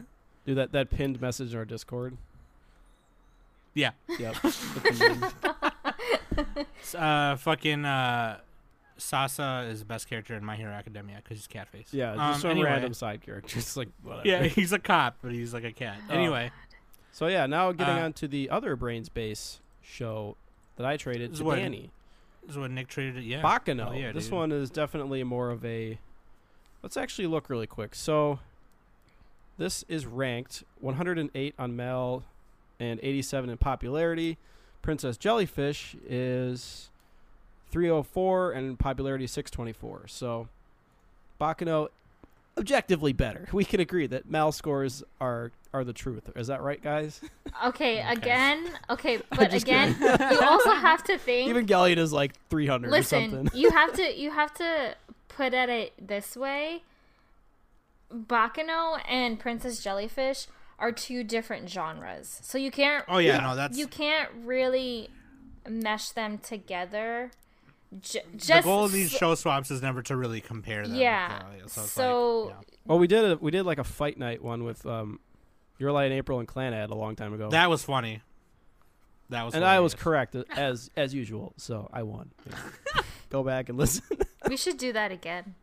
[0.45, 2.17] Do that that pinned message in our Discord.
[3.73, 3.91] Yeah.
[4.19, 4.36] Yep.
[4.43, 5.31] With the
[6.36, 6.65] meme.
[6.81, 8.38] S- Uh, fucking uh,
[8.97, 11.88] Sasa is the best character in My Hero Academia because he's Catface.
[11.91, 12.69] yeah, just Um, some anyway.
[12.69, 13.57] random side character.
[13.59, 14.27] It's like whatever.
[14.27, 15.97] Yeah, he's a cop, but he's like a cat.
[16.09, 16.13] Oh.
[16.13, 16.51] Anyway,
[17.13, 20.36] So yeah, now getting Uh, on to the other Brain's Base show
[20.78, 21.91] that I traded This to what- Danny.
[22.41, 23.23] this is what Nick traded it.
[23.23, 23.41] Yeah.
[23.41, 23.91] Baccano.
[23.91, 24.34] Oh, yeah, this dude.
[24.34, 25.99] one is definitely more of a.
[26.82, 27.93] Let's actually look really quick.
[27.95, 28.39] So,
[29.58, 32.23] this is ranked 108 on Mal
[32.80, 34.38] and 87 in popularity.
[34.82, 36.89] Princess Jellyfish is
[37.69, 40.08] 304 and popularity 624.
[40.08, 40.49] So,
[41.39, 41.89] Baccano
[42.57, 43.47] objectively better.
[43.53, 46.29] We can agree that Mal scores are are the truth.
[46.35, 47.19] Is that right, guys?
[47.65, 48.11] Okay, Okay.
[48.11, 48.67] again.
[48.89, 51.49] Okay, but again, you also have to think.
[51.49, 53.59] Even Galliot is like 300 or listen, something.
[53.59, 54.95] you have to you have to
[55.29, 56.81] put at it this way.
[58.13, 60.47] Baccano and Princess Jellyfish
[60.79, 63.06] are two different genres, so you can't.
[63.08, 63.41] Oh yeah, Yeah.
[63.41, 65.10] no, that's You can't really
[65.67, 67.31] mesh them together.
[68.02, 70.96] J- the goal of these s- show swaps is never to really compare them.
[70.96, 72.75] Yeah, So, so, so- like, yeah.
[72.85, 75.19] Well, we did a, we did like a fight night one with um,
[75.79, 78.21] Your Lie in April and Clan Clanad a long time ago, that was funny.
[79.29, 82.31] That was and I was correct as as usual, so I won.
[82.50, 83.02] Yeah.
[83.29, 84.04] Go back and listen
[84.50, 85.56] we should do that again.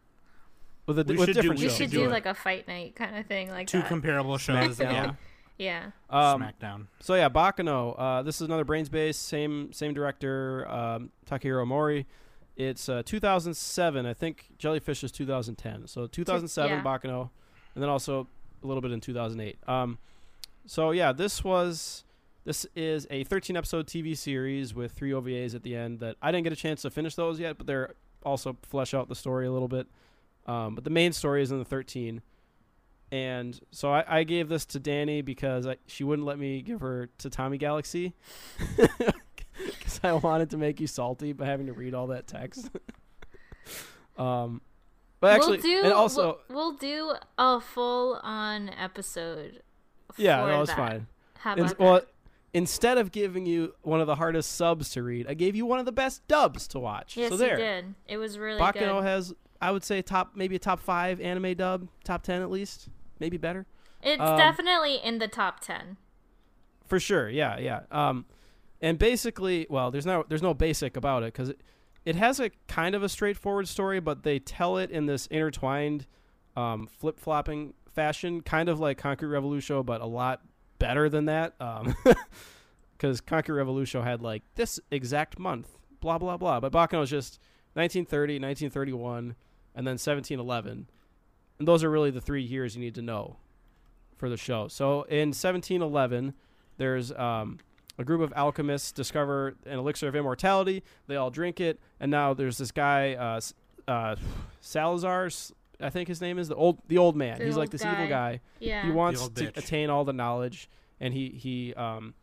[0.86, 3.16] with a We with should do- We should do do like a fight night kind
[3.16, 3.88] of thing, like two that.
[3.88, 4.78] comparable shows.
[4.78, 4.92] Smackdown.
[4.92, 5.12] Yeah,
[5.60, 5.90] yeah.
[6.08, 6.86] Um, SmackDown.
[7.00, 7.94] so yeah, Baccano.
[7.98, 12.06] Uh, this is another Brain's Base, same same director, um, Takahiro Omori.
[12.56, 14.06] It's uh, 2007.
[14.06, 15.86] I think Jellyfish is 2010.
[15.86, 16.82] So 2007 yeah.
[16.82, 17.30] Baccano,
[17.74, 18.26] and then also
[18.62, 19.58] a little bit in 2008.
[19.68, 19.98] Um,
[20.66, 22.04] so yeah, this was
[22.44, 26.32] this is a 13 episode TV series with three OVAs at the end that I
[26.32, 29.46] didn't get a chance to finish those yet, but they're also flesh out the story
[29.46, 29.86] a little bit.
[30.46, 32.22] Um, but the main story is in the 13.
[33.12, 36.80] And so I, I gave this to Danny because I, she wouldn't let me give
[36.80, 38.14] her to Tatami Galaxy
[38.76, 42.70] because I wanted to make you salty by having to read all that text.
[44.16, 44.60] um,
[45.18, 49.62] but actually, we'll do, and also, we'll, we'll do a full on episode.
[50.16, 51.06] yeah, for that was fine.
[51.38, 52.08] How about well, that?
[52.54, 55.78] instead of giving you one of the hardest subs to read, I gave you one
[55.78, 57.16] of the best dubs to watch.
[57.16, 57.94] Yes, so there, you did.
[58.08, 59.04] It was really Baccano good.
[59.04, 62.88] has, I would say, top maybe a top five anime dub, top ten at least,
[63.20, 63.66] maybe better.
[64.02, 65.96] It's um, definitely in the top ten.
[66.86, 67.80] For sure, yeah, yeah.
[67.90, 68.24] Um,
[68.80, 71.60] and basically, well, there's no there's no basic about it because it,
[72.04, 76.06] it has a kind of a straightforward story, but they tell it in this intertwined,
[76.56, 80.40] um, flip flopping fashion, kind of like Concrete Revolution, but a lot
[80.78, 81.54] better than that.
[81.60, 81.94] Um,
[82.96, 85.68] because Concrete Revolution had like this exact month,
[86.00, 87.38] blah blah blah, but Baccano is just
[87.74, 89.36] 1930, 1931,
[89.74, 90.88] and then 1711,
[91.60, 93.36] and those are really the three years you need to know
[94.16, 94.66] for the show.
[94.66, 96.34] So in 1711,
[96.78, 97.58] there's um,
[97.98, 100.82] a group of alchemists discover an elixir of immortality.
[101.06, 103.54] They all drink it, and now there's this guy, uh, S-
[103.86, 104.16] uh,
[104.62, 107.38] Salazar, s- I think his name is the old the old man.
[107.38, 108.08] The He's like old this evil guy.
[108.08, 108.40] guy.
[108.58, 108.84] Yeah.
[108.84, 109.56] He wants to bitch.
[109.56, 112.14] attain all the knowledge, and he he um,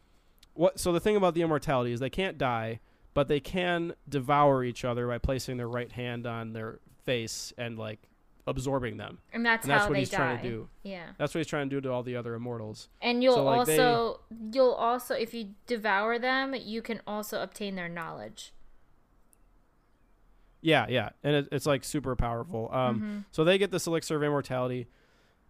[0.54, 0.80] what?
[0.80, 2.80] So the thing about the immortality is they can't die,
[3.16, 7.78] but they can devour each other by placing their right hand on their face and
[7.80, 8.08] like
[8.48, 9.20] absorbing them.
[9.34, 10.18] and that's and that's how what they he's die.
[10.18, 10.70] trying to do.
[10.84, 11.08] Yeah.
[11.18, 12.90] That's what he's trying to do to all the other immortals.
[13.02, 14.22] And you'll So, like, they- also
[14.54, 18.54] you'll also if you devour them, you can also obtain their knowledge.
[20.62, 22.70] Yeah, yeah, and it, it's like super powerful.
[22.74, 23.26] Um, Mhm.
[23.32, 24.88] so they get this elixir of immortality,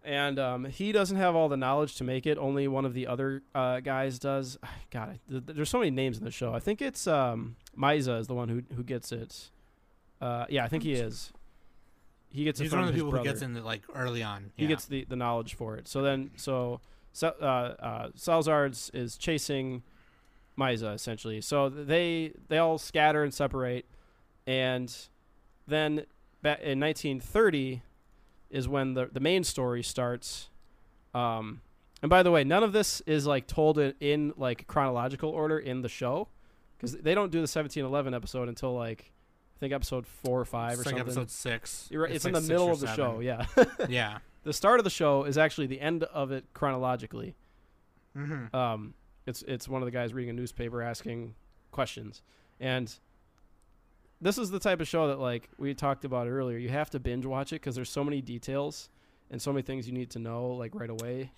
[0.04, 2.36] and um, he doesn't have all the knowledge to make it.
[2.36, 4.58] Only one of the other uh, guys does.
[4.90, 6.52] God, th- th- there's so many names in the show.
[6.52, 9.50] I think it's um, Misa is the one who who gets it.
[10.20, 11.32] Uh, yeah, I think he is.
[12.30, 13.26] He gets He's one of the people brother.
[13.26, 14.52] who gets in the, like early on.
[14.56, 15.88] He gets the, the knowledge for it.
[15.88, 16.80] So then, so
[17.12, 17.44] Sa- uh,
[17.80, 19.82] uh, Salazar is chasing
[20.58, 21.40] Misa essentially.
[21.40, 23.86] So they they all scatter and separate,
[24.46, 24.94] and
[25.66, 26.04] then
[26.42, 27.82] back in 1930
[28.50, 30.48] is when the the main story starts.
[31.14, 31.62] Um,
[32.02, 35.58] and by the way, none of this is like told in, in like chronological order
[35.58, 36.28] in the show,
[36.76, 39.10] because they don't do the 1711 episode until like
[39.58, 41.00] I think episode four or five It's or like something.
[41.00, 41.88] episode six.
[41.90, 42.12] You're right.
[42.12, 42.96] It's, in like the middle of the seven.
[42.96, 43.20] show.
[43.20, 43.44] Yeah.
[43.88, 44.18] yeah.
[44.44, 47.34] the start of the show is actually the end of it chronologically.
[48.16, 48.54] Mm-hmm.
[48.54, 48.94] Um,
[49.26, 51.34] it's it's one of the guys reading a newspaper asking
[51.72, 52.22] questions,
[52.60, 52.92] and
[54.20, 56.56] this is the type of show that like we talked about earlier.
[56.56, 58.90] You have to binge watch it because there's so many details
[59.30, 61.30] and so many things you need to know like right away.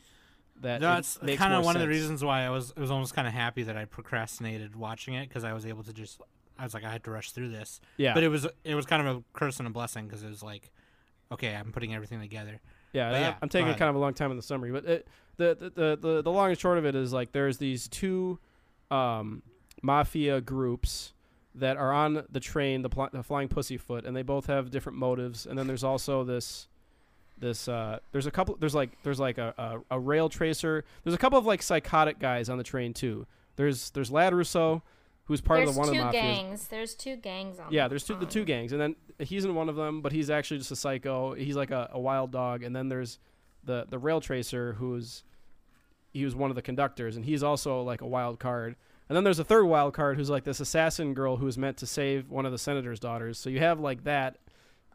[0.63, 2.71] That That's kind of one of the reasons why I was.
[2.71, 5.83] It was almost kind of happy that I procrastinated watching it because I was able
[5.85, 6.21] to just.
[6.61, 8.87] I was like, I had to rush through this, Yeah, but it was it was
[8.87, 10.71] kind of a curse and a blessing because it was like,
[11.33, 12.61] okay, I'm putting everything together.
[12.93, 15.57] Yeah, yeah, I'm taking kind of a long time in the summary, but it, the,
[15.59, 18.39] the the the the long and short of it is like there's these two
[18.91, 19.43] um,
[19.83, 21.13] mafia groups
[21.55, 24.99] that are on the train, the, pl- the Flying Pussyfoot, and they both have different
[24.99, 25.47] motives.
[25.47, 26.69] And then there's also this
[27.39, 29.55] this uh, there's a couple there's like there's like a,
[29.91, 30.85] a, a rail tracer.
[31.05, 33.27] There's a couple of like psychotic guys on the train too.
[33.57, 34.83] There's there's Lad Russo,
[35.31, 36.67] who's part There's of the one two of the gangs.
[36.67, 37.73] There's two gangs on.
[37.73, 40.29] Yeah, there's two, the two gangs, and then he's in one of them, but he's
[40.29, 41.35] actually just a psycho.
[41.35, 43.21] He's like a, a wild dog, and then there's
[43.63, 45.23] the the rail tracer who's
[46.13, 48.75] he was one of the conductors, and he's also like a wild card.
[49.09, 51.87] And then there's a third wild card who's like this assassin girl who's meant to
[51.87, 53.39] save one of the senator's daughters.
[53.39, 54.39] So you have like that,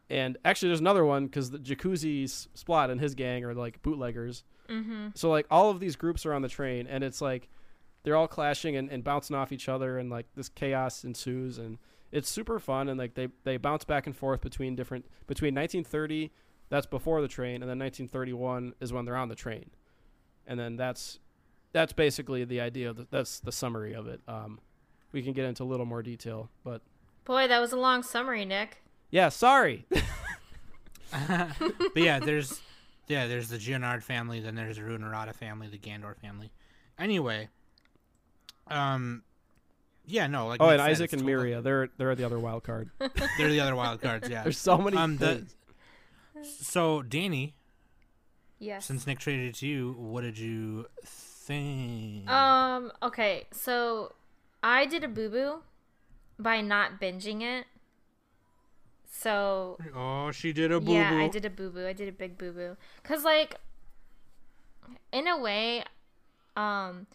[0.09, 4.43] and actually there's another one because the Jacuzzi's Splot and his gang are like bootleggers.
[4.67, 5.11] Mm-hmm.
[5.15, 7.47] So like all of these groups are on the train, and it's like
[8.05, 11.79] they're all clashing and, and bouncing off each other, and like this chaos ensues, and
[12.11, 16.31] it's super fun, and like they they bounce back and forth between different between 1930,
[16.69, 19.71] that's before the train, and then 1931 is when they're on the train,
[20.47, 21.19] and then that's
[21.73, 22.91] that's basically the idea.
[22.91, 24.21] Of the, that's the summary of it.
[24.27, 24.59] Um,
[25.11, 26.81] we can get into a little more detail, but
[27.25, 28.83] Boy, that was a long summary, Nick.
[29.09, 29.87] yeah, sorry.
[31.11, 32.61] but yeah, there's
[33.07, 36.51] yeah, there's the Genoard family, then there's the Runorata family, the Gandor family.
[36.97, 37.49] Anyway,
[38.67, 39.23] um,
[40.05, 42.63] yeah, no, like oh, and Isaac it's and totally- Miria, they're they're the other wild
[42.63, 42.89] card.
[43.37, 44.29] they're the other wild cards.
[44.29, 44.43] Yeah.
[44.43, 45.45] There's so many Um, the-
[46.43, 47.55] So Danny,
[48.59, 48.85] Yes.
[48.85, 52.29] since Nick traded it to you, what did you think?
[52.29, 52.91] Um.
[53.03, 53.45] Okay.
[53.51, 54.13] So,
[54.63, 55.59] I did a boo boo
[56.39, 57.65] by not binging it.
[59.09, 60.93] So Oh, she did a boo boo.
[60.93, 61.87] yeah, I did a boo boo.
[61.87, 62.77] I did a big boo boo.
[63.03, 63.55] Cause like,
[65.11, 65.83] in a way,
[66.57, 67.07] um,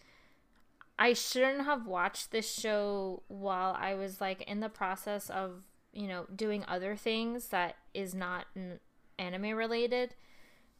[1.07, 6.07] I shouldn't have watched this show while I was like in the process of you
[6.07, 8.79] know doing other things that is not n-
[9.17, 10.13] anime related.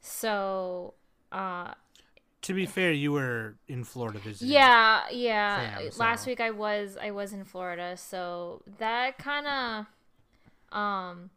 [0.00, 0.94] So,
[1.32, 1.74] uh,
[2.42, 4.52] To be fair, you were in Florida visiting.
[4.54, 5.78] yeah, yeah.
[5.78, 9.86] Sam, Last week I was I was in Florida, so that kind of
[10.78, 11.30] um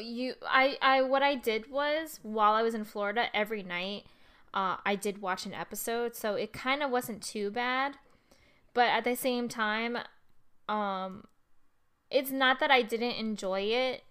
[0.00, 4.04] you I I what I did was while I was in Florida every night
[4.54, 7.96] uh I did watch an episode, so it kind of wasn't too bad.
[8.74, 9.98] But at the same time
[10.68, 11.24] um
[12.10, 14.04] it's not that I didn't enjoy it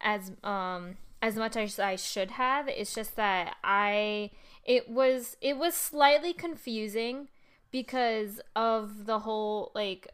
[0.00, 2.68] as um as much as I should have.
[2.68, 4.30] It's just that I
[4.64, 7.28] it was it was slightly confusing
[7.70, 10.08] because of the whole like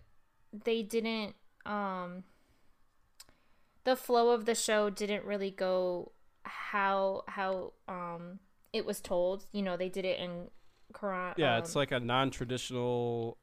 [0.53, 1.35] they didn't
[1.67, 2.25] um
[3.85, 6.13] the flow of the show didn't really go
[6.43, 8.39] how how um
[8.73, 9.47] it was told.
[9.53, 10.49] You know, they did it in
[10.93, 11.35] Quran.
[11.37, 13.39] Yeah, um, it's like a non-traditional.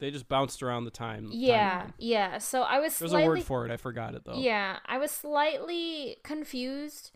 [0.00, 1.28] They just bounced around the time.
[1.30, 1.92] yeah, timeline.
[1.98, 2.38] yeah.
[2.38, 3.70] So I was There's slightly a word for it.
[3.70, 4.34] I forgot it though.
[4.36, 7.12] Yeah, I was slightly confused.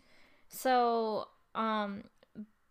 [0.47, 2.05] So, um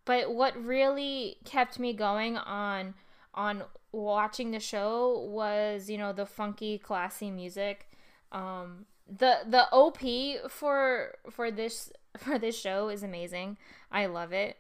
[0.05, 2.95] but what really kept me going on
[3.35, 3.63] on
[3.93, 7.89] watching the show was, you know, the funky classy music.
[8.33, 13.57] Um the the OP for for this for this show is amazing.
[13.91, 14.57] I love it.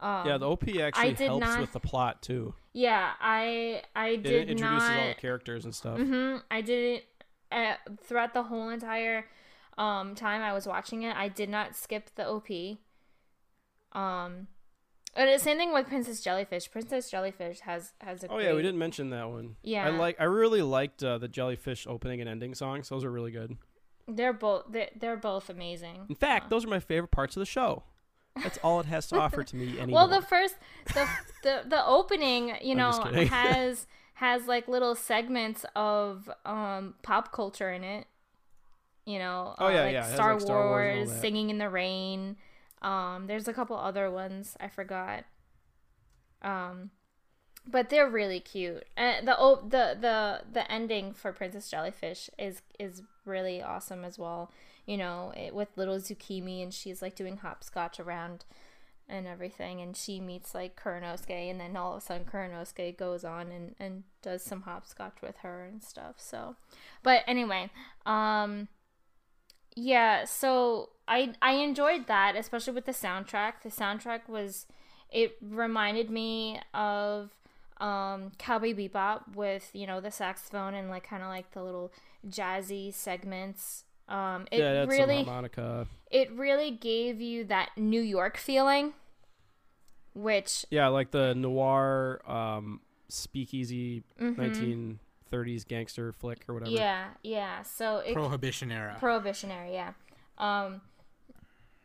[0.00, 2.54] Um, Yeah, the OP actually helps not- with the plot too.
[2.72, 5.98] yeah, I I It did introduces not all the characters and stuff.
[5.98, 7.04] hmm I didn't
[7.52, 9.26] uh, throughout the whole entire
[9.78, 11.14] um time I was watching it.
[11.16, 12.48] I did not skip the OP.
[13.92, 14.48] Um,
[15.14, 16.70] and the same thing with Princess Jellyfish.
[16.70, 19.56] Princess Jellyfish has has a Oh great, yeah, we didn't mention that one.
[19.62, 19.86] Yeah.
[19.86, 20.18] I like.
[20.20, 22.88] I really liked uh, the Jellyfish opening and ending songs.
[22.88, 23.56] Those are really good.
[24.08, 26.06] They're both they're, they're both amazing.
[26.08, 27.84] In fact, Uh, those are my favorite parts of the show.
[28.42, 30.06] That's all it has to offer to me anymore.
[30.06, 30.56] well, the first
[30.94, 31.06] the
[31.42, 32.90] the the opening, you know,
[33.30, 38.06] has has like little segments of um pop culture in it.
[39.04, 41.20] You know, Oh, uh, yeah, like yeah, Star, like, Star Wars Wars.
[41.20, 42.36] Singing in the Rain.
[42.82, 45.24] Um, there's a couple other ones I forgot.
[46.42, 46.90] Um,
[47.66, 48.84] but they're really cute.
[48.96, 54.18] And the oh, the the the ending for Princess Jellyfish is is really awesome as
[54.18, 54.50] well.
[54.86, 58.44] You know, it, with little Zucchini and she's like doing hopscotch around
[59.08, 63.24] and everything and she meets like Kuranosuke and then all of a sudden Kuranosuke goes
[63.24, 66.16] on and, and does some hopscotch with her and stuff.
[66.18, 66.56] So
[67.02, 67.70] but anyway,
[68.06, 68.68] um
[69.74, 73.62] yeah, so I I enjoyed that, especially with the soundtrack.
[73.62, 74.66] The soundtrack was
[75.10, 77.30] it reminded me of
[77.82, 81.92] um Cowboy Bebop with, you know, the saxophone and like kind of like the little
[82.28, 83.84] jazzy segments.
[84.08, 85.86] Um it yeah, that's really harmonica.
[86.10, 88.94] it really gave you that New York feeling,
[90.14, 94.98] which Yeah, like the noir um, speakeasy mhm.
[95.32, 96.70] 1930s gangster flick or whatever.
[96.70, 97.62] yeah, yeah.
[97.62, 98.96] So it Prohibition era.
[99.00, 99.92] prohibitionary, yeah.
[100.38, 100.82] Um,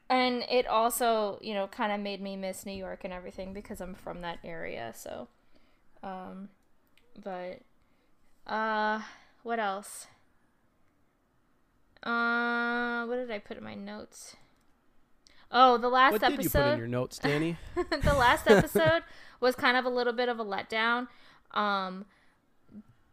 [0.10, 3.82] and it also, you know, kind of made me miss New York and everything because
[3.82, 4.94] I'm from that area.
[4.96, 5.28] So,
[6.04, 6.50] um,
[7.24, 7.62] but,
[8.52, 9.02] uh,
[9.44, 10.08] what else?
[12.04, 14.36] Uh, what did I put in my notes?
[15.52, 16.38] Oh, the last What episode.
[16.38, 17.58] did you put in your notes, Danny?
[17.76, 19.04] the last episode
[19.40, 21.08] was kind of a little bit of a letdown.
[21.52, 22.06] Um,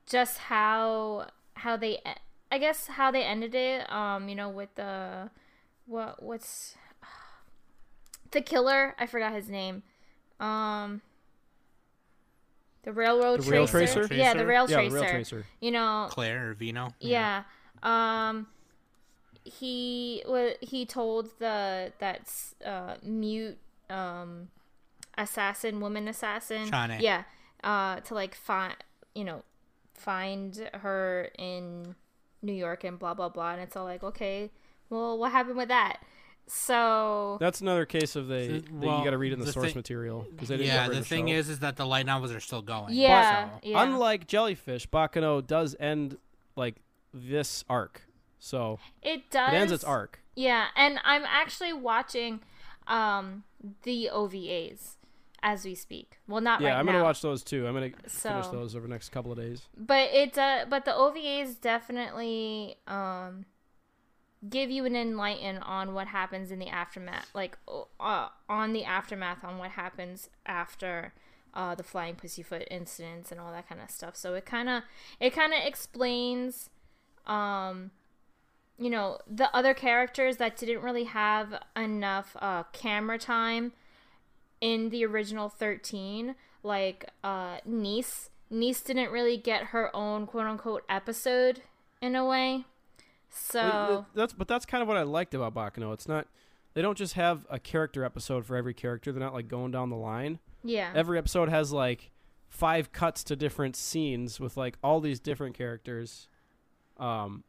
[0.07, 2.01] just how how they,
[2.51, 3.91] I guess how they ended it.
[3.91, 5.31] Um, you know, with the
[5.87, 6.77] what what's
[8.33, 8.95] the killer?
[8.99, 9.83] I forgot his name.
[10.41, 11.03] Um,
[12.85, 14.07] the railroad The rail tracer.
[14.07, 14.15] tracer?
[14.15, 14.91] Yeah, the rail yeah, tracer.
[14.97, 15.47] the rail tracer.
[15.61, 16.93] You know, Claire or Vino.
[17.01, 17.45] yeah.
[17.83, 18.47] Um
[19.45, 22.33] he wa he told the that
[22.65, 23.59] uh mute
[23.91, 24.49] um
[25.19, 26.99] assassin woman assassin Chane.
[27.01, 27.25] yeah
[27.63, 28.75] uh to like find
[29.15, 29.43] you know
[29.93, 31.95] find her in
[32.43, 34.51] New York and blah blah blah and it's all like okay
[34.89, 35.99] well what happened with that
[36.47, 39.47] so That's another case of they So- that well, you got to read in the,
[39.47, 41.35] the source thing- material because they didn't Yeah, cover the the thing show.
[41.35, 42.95] is, is that the light novels are still going.
[42.95, 43.83] yeah, So- yeah.
[43.83, 46.19] Unlike Jellyfish, Baccano does end
[46.57, 46.77] like
[47.13, 48.03] this arc.
[48.39, 50.21] So it does it ends its arc.
[50.37, 52.41] Yeah, and I'm actually watching
[52.87, 53.45] um
[53.85, 54.97] the OVAs
[55.43, 56.19] as we speak.
[56.29, 57.67] Well, not Yeah, right I'm gonna watch those too.
[57.67, 59.67] I'm gonna finish those over the next couple of days.
[59.77, 63.47] But it uh, but the OVAs definitely um
[64.49, 67.57] give you an enlighten on what happens in the aftermath, like
[68.01, 71.13] uh, on the aftermath on what happens after
[71.55, 74.17] uh, the flying pussyfoot incidents and all that kind of stuff.
[74.17, 74.83] So it kind of
[75.21, 76.69] it kind of explains
[77.27, 77.91] um
[78.79, 83.73] you know, the other characters that didn't really have enough uh, camera time
[84.61, 88.31] in the original 13, like uh, Niece.
[88.51, 91.63] Niece didn't really get her own quote unquote episode
[92.01, 92.65] in a way.
[93.35, 95.93] So that's but that's kind of what I liked about Baccano.
[95.93, 96.27] It's not
[96.75, 99.13] they don't just have a character episode for every character.
[99.13, 100.39] They're not like going down the line.
[100.63, 102.11] yeah, Every episode has like
[102.49, 106.29] five cuts to different scenes with like all these different characters.
[106.99, 107.45] Um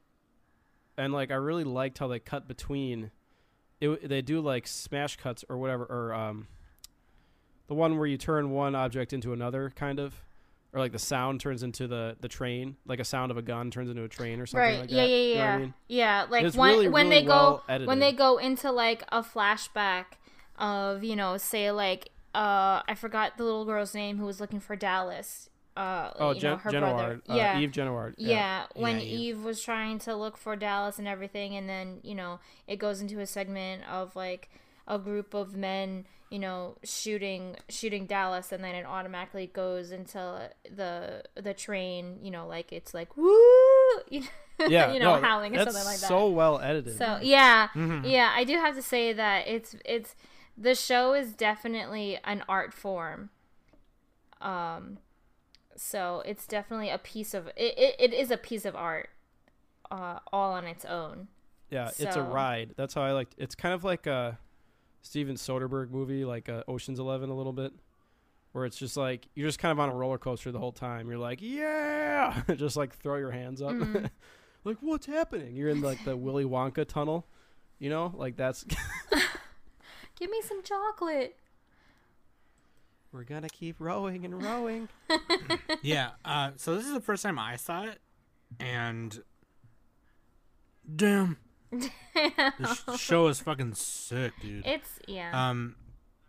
[0.98, 3.12] and like I really liked how they cut between
[3.82, 6.48] it they do like smash cuts or whatever or um
[7.68, 10.24] the one where you turn one object into another kind of
[10.76, 13.72] or like the sound turns into the the train like a sound of a gun
[13.72, 14.80] turns into a train or something right.
[14.82, 15.10] like yeah, that.
[15.10, 15.74] yeah, know yeah, I mean?
[15.88, 16.26] yeah.
[16.30, 20.06] Like when really, when really they go when they go into like a flashback
[20.60, 24.60] of you know say like uh I forgot the little girl's name who was looking
[24.60, 25.50] for Dallas.
[25.78, 26.80] Uh, Oh, you Gen- know, her Genoard.
[26.80, 27.22] brother.
[27.28, 28.14] Uh, yeah, Eve Genoard.
[28.18, 29.20] Yeah, when Yeah, Eve.
[29.38, 29.44] Eve.
[29.44, 33.20] was trying to look for Dallas and everything, and then you know it goes into
[33.20, 34.50] a segment of like
[34.88, 40.50] a group of men, you know, shooting shooting Dallas, and then it automatically goes into
[40.70, 43.30] the the train, you know, like it's like woo,
[44.10, 46.08] you know, Yeah, you know no, howling or something like that.
[46.10, 46.98] So well edited.
[46.98, 48.10] So yeah, Mhm.
[48.10, 50.16] yeah, I do have to say that it's it's
[50.58, 53.30] the show is definitely an art form.
[54.42, 55.00] Um,
[55.76, 57.54] so it's definitely a piece of it.
[57.78, 59.10] It, it is a piece of art,
[59.92, 61.28] uh, all on its own.
[61.70, 62.74] yeah, it's a ride.
[62.78, 63.30] That's how I like.
[63.38, 64.38] It's kind of like a
[65.06, 67.72] Steven Soderbergh movie, like uh, Ocean's Eleven, a little bit,
[68.54, 71.08] where it's just like you're just kind of on a roller coaster the whole time.
[71.08, 74.10] You're like, yeah, just like throw your hands up, Mhm.
[74.64, 75.56] like what's happening?
[75.56, 77.28] You're in like the Willy Wonka tunnel,
[77.78, 78.66] you know, like that's
[80.20, 81.38] Give me some chocolate.
[83.12, 84.90] we're gonna keep rowing and rowing.
[85.84, 86.12] yeah.
[86.26, 88.00] Uh, so this is the first time I saw it,
[88.60, 89.22] and
[90.96, 91.38] damn,
[91.80, 94.66] this show is fucking sick, dude.
[94.66, 95.50] it's yeah.
[95.50, 95.76] Um,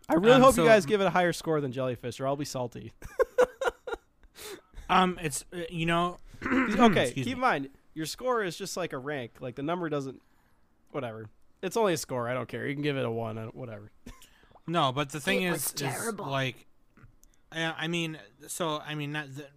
[0.09, 2.27] I really Um, hope so- you guys give it a higher score than Jellyfish, or
[2.27, 2.93] I'll be salty.
[4.89, 8.93] um, it's uh, you know, okay, excuse keep in mind your score is just like
[8.93, 9.33] a rank.
[9.39, 10.21] Like the number doesn't,
[10.91, 11.29] whatever.
[11.63, 12.29] It's only a score.
[12.29, 12.67] I don't care.
[12.67, 13.37] You can give it a one.
[13.37, 13.91] uh, Whatever.
[14.69, 16.25] No, but the thing It is, was is terrible.
[16.27, 16.65] like,
[17.53, 19.47] I, I mean, so I mean, not the,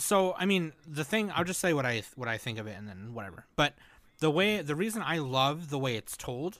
[0.00, 1.30] so I mean, the thing.
[1.32, 3.46] I'll just say what I what I think of it, and then whatever.
[3.54, 3.74] But
[4.20, 6.58] the way, the reason I love the way it's told,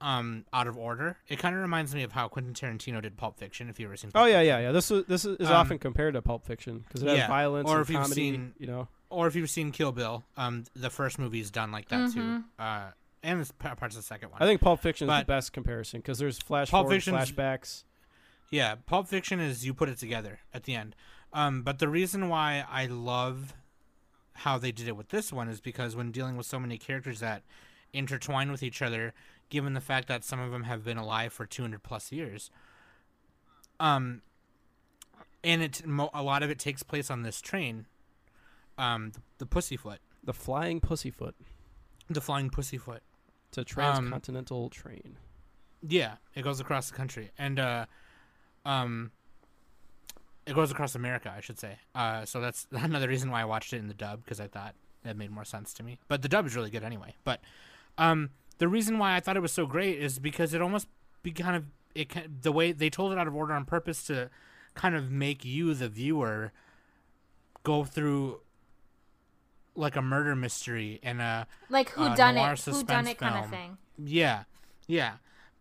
[0.00, 3.38] um, out of order, it kind of reminds me of how Quentin Tarantino did Pulp
[3.38, 3.68] Fiction.
[3.68, 4.72] If you ever seen, Oh yeah, yeah, yeah.
[4.72, 7.28] This is this is, is Um, often compared to Pulp Fiction because it has yeah,
[7.28, 8.14] violence or and if you've comedy.
[8.20, 11.70] seen- you know, or if you've seen Kill Bill, um, the first movie is done
[11.72, 12.44] like that too, Mhm.
[12.58, 12.90] uh,
[13.22, 14.42] and it's parts of the second one.
[14.42, 17.84] I think Pulp Fiction is the best comparison because there's flash Pulp forward, flashbacks.
[18.50, 20.94] Yeah, Pulp Fiction is you put it together at the end.
[21.32, 23.54] Um, but the reason why I love
[24.38, 27.20] how they did it with this one is because when dealing with so many characters
[27.20, 27.42] that
[27.92, 29.12] intertwine with each other,
[29.50, 32.50] given the fact that some of them have been alive for 200 plus years,
[33.80, 34.22] um,
[35.42, 37.86] and it a lot of it takes place on this train,
[38.78, 41.34] um, the, the Pussyfoot, The Flying Pussyfoot.
[42.10, 43.02] the Flying Pussyfoot.
[43.48, 45.16] It's a Um, transcontinental train.
[45.86, 47.86] Yeah, it goes across the country, and uh,
[48.64, 49.12] um,
[50.46, 51.78] it goes across America, I should say.
[51.94, 54.74] Uh, so that's another reason why I watched it in the dub because I thought
[55.04, 55.98] that made more sense to me.
[56.08, 57.14] But the dub is really good anyway.
[57.24, 57.40] But
[57.98, 60.88] um, the reason why I thought it was so great is because it almost
[61.22, 61.64] be kind of
[61.94, 64.28] it the way they told it out of order on purpose to
[64.74, 66.52] kind of make you the viewer
[67.62, 68.40] go through
[69.76, 72.60] like a murder mystery and a like who uh, done it?
[72.60, 73.18] Who done it?
[73.18, 73.78] Kind of thing.
[73.98, 74.44] yeah,
[74.86, 75.14] yeah.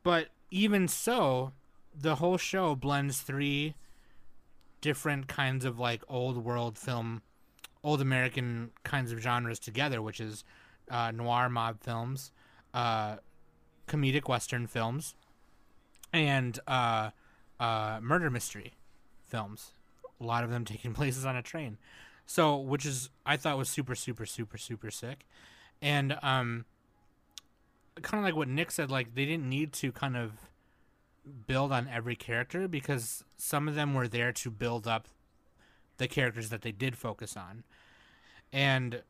[0.03, 1.53] But even so,
[1.95, 3.75] the whole show blends three
[4.83, 7.21] different kinds of like old world film,
[7.85, 10.43] old American kinds of genres together, which is
[10.91, 12.33] uh, noir mob films,
[12.73, 13.15] uh,
[13.87, 15.15] comedic western films,
[16.11, 17.11] and uh,
[17.61, 18.73] uh, murder mystery
[19.25, 19.71] films.
[20.19, 21.77] A lot of them taking places on a train.
[22.25, 25.25] So, which is I thought was super, super, super, super sick,
[25.81, 26.65] and um,
[28.01, 30.33] kind of like what Nick said, like they didn't need to kind of
[31.47, 35.07] build on every character because some of them were there to build up
[35.97, 37.63] the characters that they did focus on.
[38.51, 39.01] And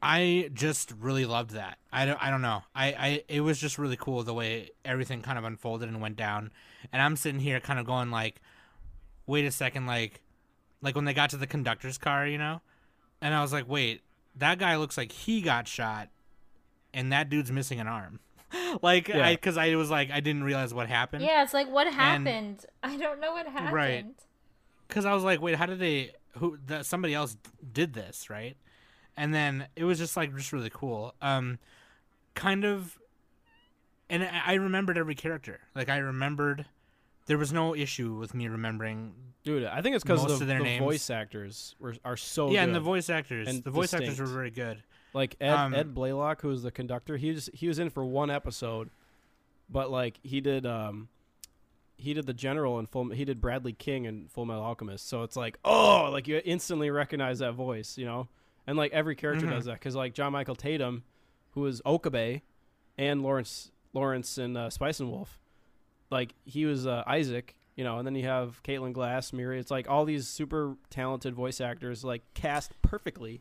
[0.00, 1.78] I just really loved that.
[1.92, 2.62] I don't, I don't know.
[2.74, 6.16] I, I it was just really cool the way everything kind of unfolded and went
[6.16, 6.52] down.
[6.92, 8.40] And I'm sitting here kind of going like
[9.26, 10.22] wait a second like
[10.82, 12.60] like when they got to the conductor's car, you know?
[13.20, 14.02] And I was like, "Wait,
[14.36, 16.08] that guy looks like he got shot
[16.94, 18.20] and that dude's missing an arm."
[18.82, 19.26] like Yeah.
[19.26, 21.22] I cuz I was like I didn't realize what happened.
[21.24, 22.64] Yeah, it's like what happened?
[22.82, 23.72] I don't know what happened.
[23.72, 24.06] Right.
[24.86, 26.12] because I was like, wait, how did they?
[26.38, 26.58] Who?
[26.66, 27.36] That somebody else
[27.72, 28.56] did this, right?
[29.16, 31.12] and then it was just like just really cool.
[31.20, 31.58] Um,
[32.36, 32.96] kind of,
[34.08, 35.58] and I I remembered every character.
[35.74, 36.66] Like I remembered,
[37.26, 39.14] there was no issue with me remembering.
[39.44, 42.16] Dude, I think it's because Most the, of their the names- voice actors were are
[42.16, 42.68] so yeah, good.
[42.68, 44.82] and the voice actors, and the voice actors were very good.
[45.14, 48.04] Like Ed Um, Ed Blaylock, who was the conductor, he was he was in for
[48.04, 48.90] one episode,
[49.70, 51.08] but like he did um
[51.96, 55.08] he did the general and full he did Bradley King in Full Metal Alchemist.
[55.08, 58.28] So it's like oh like you instantly recognize that voice, you know,
[58.66, 59.50] and like every character Mhm.
[59.50, 61.04] does that because like John Michael Tatum,
[61.52, 62.42] who is Okabe,
[62.96, 65.40] and Lawrence Lawrence and uh, Spice and Wolf,
[66.10, 67.54] like he was uh, Isaac.
[67.76, 69.60] You know, and then you have Caitlin Glass, Miri.
[69.60, 73.40] It's like all these super talented voice actors, like cast perfectly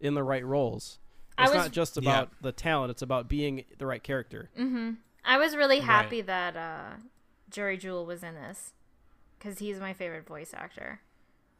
[0.00, 0.98] in the right roles.
[1.38, 2.10] It's was- not just Yeah.
[2.10, 4.50] about the talent; it's about being the right character.
[4.58, 4.92] Mm-hmm.
[5.24, 5.84] I was really Right.
[5.86, 6.96] happy that uh,
[7.50, 8.72] Jerry Jewell was in this
[9.38, 11.00] because he's my favorite voice actor.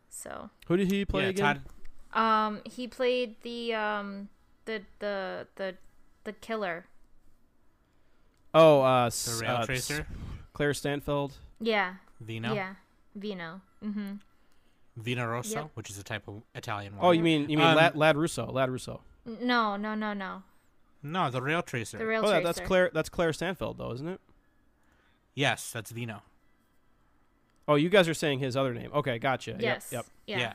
[0.09, 1.62] So, Who did he play yeah, again?
[2.12, 4.28] Todd, um, he played the um,
[4.64, 5.76] the the the
[6.24, 6.86] the killer.
[8.53, 10.07] Oh, uh, the s- rail uh, tracer,
[10.53, 11.36] Claire Stanfield.
[11.61, 12.74] Yeah, Vino, yeah,
[13.14, 13.61] Vino.
[13.84, 14.14] Mm-hmm.
[15.01, 15.70] Vino Rosso, Yep.
[15.74, 17.05] which is a type of Italian wine.
[17.05, 18.46] Oh, you mean you mean Um, Lad, Lad Russo?
[18.51, 19.03] Lad Russo.
[19.24, 20.42] No, no, no, no.
[21.03, 21.98] no, the rail tracer.
[21.98, 22.44] The real Oh, tracer.
[22.44, 22.90] that's Claire.
[22.92, 24.20] That's Claire Stanfield, though, isn't it?
[25.34, 26.22] yes, that's Vino.
[27.68, 28.90] Oh, you guys are saying his other name.
[28.92, 29.53] Okay, gotcha.
[29.53, 29.88] Yep, Yes.
[29.92, 30.07] Yep.
[30.26, 30.38] Yeah.
[30.38, 30.55] yeah.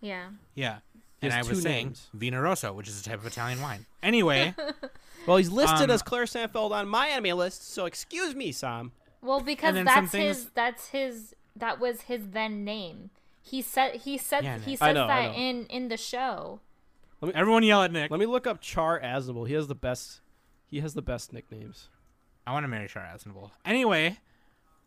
[0.00, 0.28] Yeah.
[0.54, 0.78] Yeah.
[1.22, 2.08] And I was saying names.
[2.14, 3.86] Vino Rosso, which is a type of Italian wine.
[4.02, 4.54] Anyway,
[5.26, 8.90] Well, he's listed Um, as Claire Stanfield on my enemy list, so excuse me, Sam.
[9.20, 10.50] Well, because that's things- his.
[10.50, 11.34] That's his.
[11.54, 13.10] That was his then name.
[13.42, 13.96] He said.
[13.96, 14.44] He said.
[14.44, 14.78] Yeah, he Nick.
[14.78, 16.60] says I know, that in in the show.
[17.20, 18.10] Let me, everyone yell at Nick.
[18.10, 19.46] Let me look up Char Aznable.
[19.46, 20.20] He has the best.
[20.68, 21.88] He has the best nicknames.
[22.46, 23.50] I want to marry Char Aznable.
[23.64, 24.18] Anyway,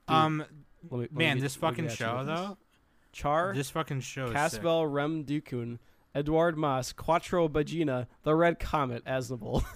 [0.07, 2.57] Dude, um, Let me, let man, get- this fucking show though,
[3.13, 4.61] Char, this fucking show is sick.
[4.61, 5.79] Casval Rem Deikun,
[6.13, 9.63] Edward Mas, Quattro Bajeena, the Red Comet, Aznable.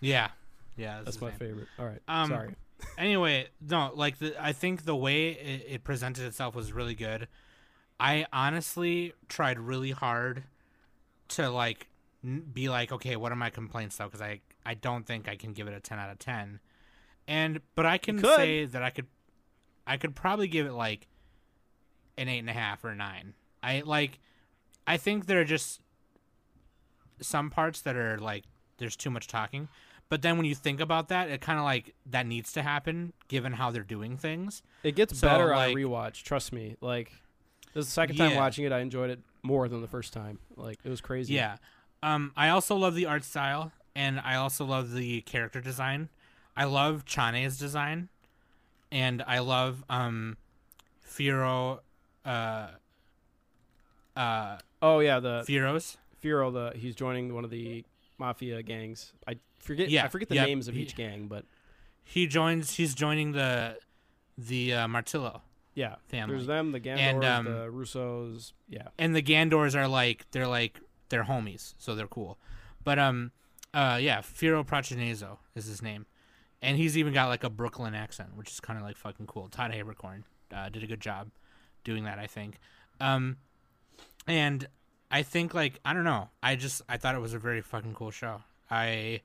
[0.00, 0.28] Yeah,
[0.76, 1.38] yeah, that's, That's my name.
[1.38, 1.68] favorite.
[1.78, 2.00] All right.
[2.08, 2.54] Um, Sorry.
[2.96, 7.28] Anyway, no, like the, I think the way it, it presented itself was really good.
[8.00, 10.44] I honestly tried really hard
[11.28, 11.88] to like
[12.24, 14.06] n- be like, okay, what are my complaints though?
[14.06, 16.60] Because I I don't think I can give it a ten out of ten,
[17.26, 19.06] and but I can say that I could
[19.86, 21.08] I could probably give it like
[22.16, 23.34] an eight and a half or a nine.
[23.62, 24.18] I like
[24.86, 25.80] I think there are just
[27.20, 28.44] some parts that are like
[28.78, 29.68] there's too much talking.
[30.08, 33.12] But then when you think about that, it kind of like that needs to happen
[33.28, 34.62] given how they're doing things.
[34.82, 36.22] It gets so, better like- on rewatch.
[36.22, 36.76] Trust me.
[36.80, 37.12] Like
[37.74, 38.36] this is the second time Yeah.
[38.38, 38.72] watching it.
[38.72, 40.38] I enjoyed it more than the first time.
[40.56, 41.34] Like it was crazy.
[41.34, 41.56] Yeah.
[42.02, 46.08] Um, I also love the art style, and I also love the character design.
[46.56, 48.08] I love Chane's design,
[48.92, 50.36] and I love um,
[51.06, 51.80] Firo,
[52.24, 52.68] uh,
[54.16, 55.96] uh, Oh yeah, the Firo's.
[56.22, 56.52] Firo.
[56.52, 57.84] The he's joining one of the
[58.18, 59.12] mafia gangs.
[59.26, 59.88] I forget.
[59.90, 61.44] Yeah, I forget the yep, names of he- each gang, but
[62.04, 62.74] He joins.
[62.76, 63.78] He's joining the
[64.36, 65.40] the uh, Martillo,
[65.78, 65.94] yeah.
[66.08, 66.34] Family.
[66.34, 68.52] There's them, the Gandors, And, um, the Russos.
[68.68, 68.88] Yeah.
[68.98, 72.36] and the Gandors are like they're like they're homies, so they're cool.
[72.82, 73.30] But um,
[73.72, 76.06] uh, yeah, Firo Prochainezo is his name,
[76.60, 79.48] and he's even got like a Brooklyn accent, which is kind of like fucking cool.
[79.48, 81.30] Todd Haberkorn uh, did a good job
[81.84, 82.58] doing that, I think.
[83.00, 83.36] Um,
[84.26, 84.66] and
[85.10, 87.94] I think like I don't know, I just I thought it was a very fucking
[87.94, 88.42] cool show.
[88.70, 89.20] I,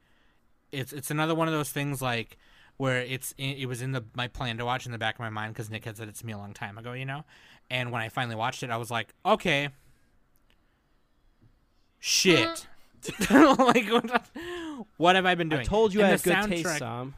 [0.72, 2.38] it's it's another one of those things like
[2.78, 5.20] where it's in, it was in the my plan to watch in the back of
[5.20, 7.24] my mind because Nick had said it to me a long time ago, you know.
[7.70, 9.70] And when I finally watched it, I was like, okay,
[12.00, 12.68] shit.
[13.30, 14.26] like what,
[14.98, 15.62] what have I been doing?
[15.62, 17.14] I told you And I the had good taste, soundtrack- Sam.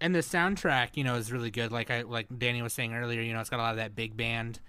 [0.00, 1.70] and the soundtrack, you know, is really good.
[1.72, 3.94] Like I like Danny was saying earlier, you know, it's got a lot of that
[3.94, 4.60] big band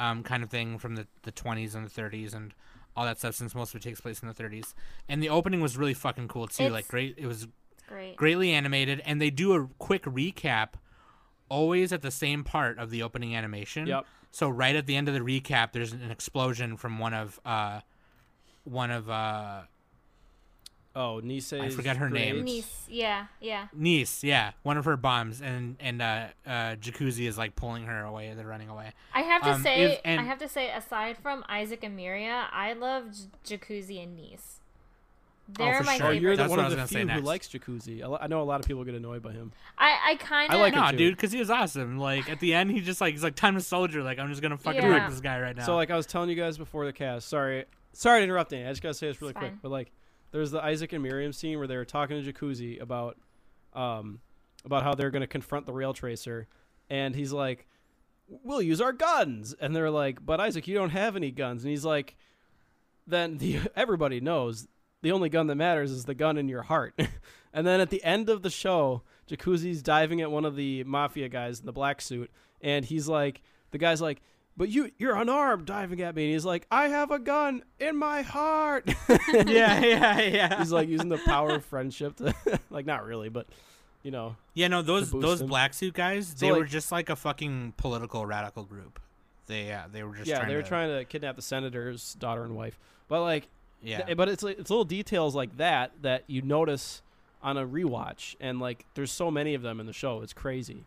[0.00, 2.52] um, kind of thing from the the twenties and the thirties and
[2.96, 3.34] all that stuff.
[3.36, 4.74] Since most of it takes place in the thirties,
[5.08, 6.64] and the opening was really fucking cool too.
[6.64, 7.52] It's- like great, it was It's
[7.92, 8.16] great.
[8.16, 10.70] greatly animated, and they do a quick recap
[11.48, 13.86] always at the same part of the opening animation.
[13.86, 14.06] Yep.
[14.30, 17.80] So right at the end of the recap, there's an explosion from one of uh,
[18.64, 19.62] one of uh,
[20.94, 22.34] Oh, Nisei's I forget her name.
[22.34, 22.44] grades.
[22.44, 22.86] Niece.
[22.88, 23.26] Yeah.
[23.40, 23.68] Yeah.
[23.72, 28.04] niece, yeah, one of her bombs, and and uh, uh, Jacuzzi is like pulling her
[28.04, 28.32] away.
[28.36, 28.92] They're running away.
[29.14, 31.98] I have to Um, say, is- and- I have to say, aside from Isaac and
[31.98, 33.04] Miria, I love
[33.46, 34.60] Jacuzzi and Niece.
[35.58, 36.06] They're Oh, for my sure.
[36.06, 36.22] Oh, favorite.
[36.22, 38.02] you're the That's one of the few who likes likes Jacuzzi.
[38.02, 39.52] I, I know a lot of people get annoyed by him.
[39.78, 40.58] I, I kind of.
[40.58, 40.96] I like him too.
[40.96, 41.98] dude, because he was awesome.
[41.98, 44.02] Like at the end, he just like he's like time to soldier.
[44.02, 44.88] Like I'm just gonna fucking Yeah.
[44.88, 45.64] wreck this guy right now.
[45.66, 47.28] So like I was telling you guys before the cast.
[47.28, 48.64] Sorry, sorry to interrupt, Danny.
[48.66, 49.50] I just gotta say this really It's quick.
[49.52, 49.58] fine.
[49.62, 49.92] But like,
[50.30, 53.18] there's the Isaac and Miriam scene where they were talking to Jacuzzi about,
[53.74, 54.20] um,
[54.64, 56.46] about how they're gonna confront the rail tracer,
[56.88, 57.66] and he's like,
[58.28, 61.70] "We'll use our guns," and they're like, "But Isaac, you don't have any guns," and
[61.70, 62.16] he's like.
[63.04, 64.68] then the everybody knows
[65.02, 66.98] the only gun that matters is the gun in your heart.
[67.52, 71.28] and then at the end of the show, Jacuzzi's diving at one of the mafia
[71.28, 72.30] guys in the black suit,
[72.60, 74.20] and he's like, the guy's like,
[74.56, 77.96] "But you, you're unarmed, diving at me." And he's like, "I have a gun in
[77.96, 80.58] my heart." yeah, yeah, yeah.
[80.58, 82.34] he's like using the power of friendship to,
[82.70, 83.46] like, not really, but
[84.02, 85.48] you know, yeah, no, those those him.
[85.48, 89.00] black suit guys, So, they were just like a fucking political radical group.
[89.46, 92.44] They yeah, they were just yeah, they were to, trying to kidnap the senator's daughter
[92.44, 92.78] and wife.
[93.08, 93.48] But like,
[93.82, 94.02] yeah.
[94.02, 97.02] Th- but it's it's little details like that that you notice
[97.42, 100.22] on a rewatch, and like there's so many of them in the show.
[100.22, 100.84] It's crazy.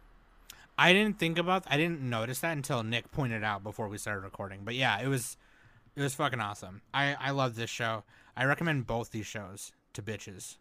[0.77, 4.21] I didn't think about I didn't notice that until Nick pointed out before we started
[4.21, 4.61] recording.
[4.63, 5.37] But yeah, it was
[5.95, 6.81] it was fucking awesome.
[6.93, 8.03] I I love this show.
[8.35, 10.57] I recommend both these shows to bitches.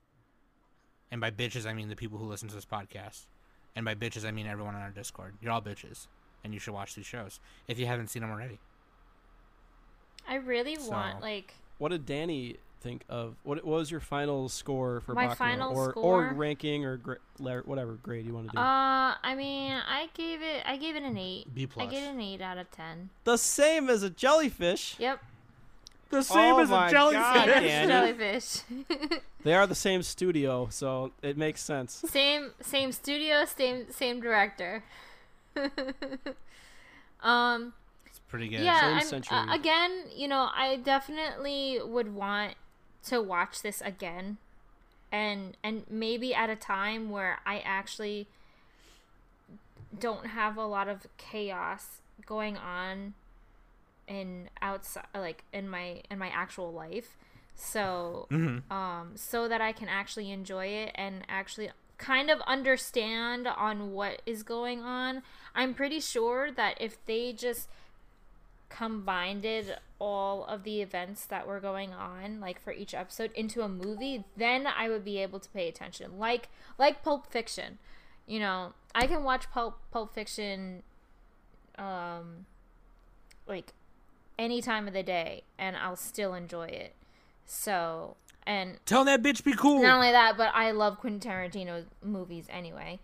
[1.11, 3.27] And by bitches I mean the people who listen to this podcast.
[3.77, 5.35] And by bitches I mean everyone on our Discord.
[5.41, 6.07] You're all bitches
[6.45, 8.61] and you should watch these shows if you haven't seen them already.
[10.29, 13.35] I really So- want like What did Danny think of?
[13.45, 15.37] What, what was your final score for My Baccano?
[15.37, 16.29] final or score?
[16.29, 17.19] or ranking or gra-
[17.65, 18.59] whatever grade you want to do?
[18.59, 21.53] uh I mean I gave it I gave it an eight.
[21.55, 21.91] B I plus.
[21.91, 23.11] gave it an eight out of ten.
[23.25, 24.97] the same as a jellyfish.
[24.99, 25.21] Yep.
[26.11, 27.21] The same Oh as a jellyfish.
[27.21, 27.89] God, Same as Danny.
[27.89, 29.21] jellyfish.
[29.45, 32.03] They are the same studio, so it makes sense.
[32.09, 34.85] same same studio, same same director.
[37.23, 37.84] um It's
[38.35, 38.65] pretty good.
[38.65, 42.55] yeah, Same uh, again, you know, I definitely would want
[43.05, 44.39] to watch this again,
[45.13, 48.27] and and maybe at a time where I actually
[50.01, 53.15] don't have a lot of chaos going on
[54.09, 57.17] in outside, like in my in my actual life.
[57.55, 58.69] So Mhm.
[58.69, 64.23] um, so that I can actually enjoy it and actually kind of understand on what
[64.27, 65.23] is going on.
[65.55, 67.69] I'm pretty sure that if they just
[68.77, 69.47] combined
[70.01, 74.25] all of the events that were going on like for each episode into a movie
[74.37, 76.19] then i would be able to pay attention.
[76.19, 77.79] Like like pulp fiction.
[78.27, 80.83] You know i can watch pulp pulp fiction
[81.79, 82.47] um
[83.47, 83.73] like
[84.39, 86.95] any time of the day and i'll still enjoy it.
[87.47, 88.17] So
[88.47, 89.83] and Tell that bitch be cool.
[89.83, 92.99] not only that but i love quentin tarantino's movies anyway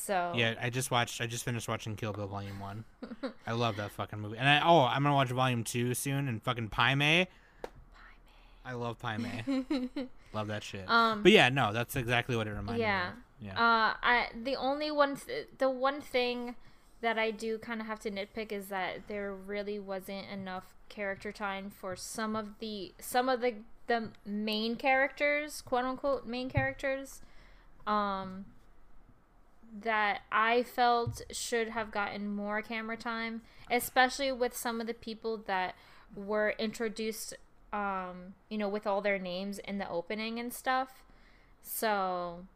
[0.00, 1.20] so Yeah, I just watched.
[1.20, 2.84] I just finished watching Kill Bill Volume One.
[3.46, 6.28] I love that fucking movie, and I oh, I'm gonna watch Volume Two soon.
[6.28, 7.28] And fucking Pai Mei.
[8.64, 9.44] I love Pai Mei.
[10.32, 10.88] love that shit.
[10.88, 13.10] Um, but yeah, no, that's exactly what it reminded yeah.
[13.40, 13.48] me.
[13.48, 13.56] of.
[13.56, 13.60] Yeah.
[13.60, 16.56] Uh, I the only one th- the one thing
[17.00, 21.32] that I do kind of have to nitpick is that there really wasn't enough character
[21.32, 23.54] time for some of the some of the
[23.86, 27.22] the main characters, quote unquote main characters,
[27.86, 28.44] um,
[29.82, 35.36] that I felt should have gotten more camera time, especially with some of the people
[35.46, 35.74] that
[36.14, 37.34] were introduced,
[37.72, 41.02] um, you know, with all their names in the opening and stuff.
[41.62, 42.46] So,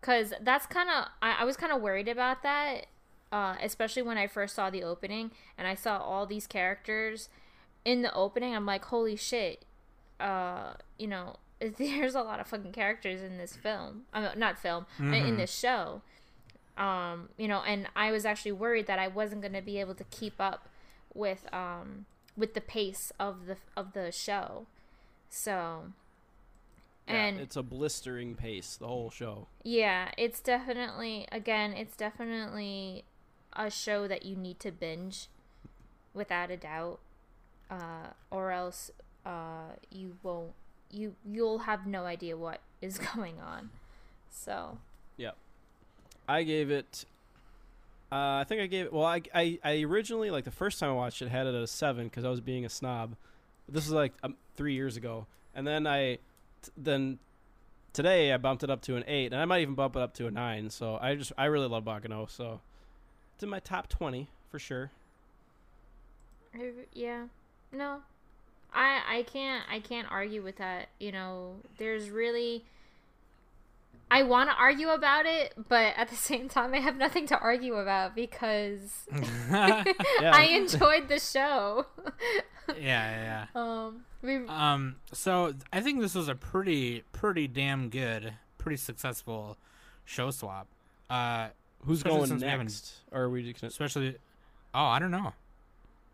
[0.00, 2.86] because that's kind of, I, I was kind of worried about that,
[3.30, 7.28] uh, especially when I first saw the opening and I saw all these characters
[7.84, 8.54] in the opening.
[8.54, 9.64] I'm like, holy shit,
[10.18, 11.36] uh, you know,
[11.78, 14.02] there's a lot of fucking characters in this film.
[14.12, 15.36] I mean, not film, in- in Mhm.
[15.38, 16.02] this show.
[16.82, 19.94] Um, you know, and I was actually worried that I wasn't going to be able
[19.94, 20.68] to keep up
[21.14, 22.06] with um
[22.36, 24.66] with the pace of the of the show.
[25.30, 25.92] So,
[27.06, 29.46] Yeah, and it's a blistering pace the whole show.
[29.62, 33.04] yeah, it's definitely again, it's definitely
[33.52, 35.28] a show that you need to binge
[36.14, 36.98] without a doubt.
[37.70, 38.90] Uh, or else
[39.24, 40.52] uh, you won't
[40.90, 43.70] you you'll have no idea what is going on.
[44.30, 44.78] So,
[46.32, 47.04] I gave it.
[48.10, 48.92] Uh, I think I gave it.
[48.92, 51.62] Well, I, I, I originally like the first time I watched it had it at
[51.62, 53.16] a seven because I was being a snob.
[53.68, 56.14] This was like um, three years ago, and then I,
[56.62, 57.18] t- then
[57.92, 60.14] today I bumped it up to an eight, and I might even bump it up
[60.14, 60.70] to a nine.
[60.70, 62.60] So I just I really love Baccano, so
[63.34, 64.90] it's in my top twenty for sure.
[66.94, 67.26] Yeah.
[67.72, 67.98] No.
[68.72, 70.88] I I can't I can't argue with that.
[70.98, 72.64] You know, there's really
[74.12, 77.38] I want to argue about it, but at the same time I have nothing to
[77.38, 79.06] argue about because
[79.50, 81.86] I enjoyed the show.
[82.80, 83.60] yeah, yeah.
[83.60, 84.36] um we.
[84.46, 89.56] Um, so I think this was a pretty, pretty damn good, pretty successful
[90.04, 90.68] show swap.
[91.10, 91.48] Uh,
[91.84, 92.92] Who's especially going since we haven't- next?
[93.10, 94.16] Or are we just gonna, especially,
[94.74, 95.32] oh, I don't know.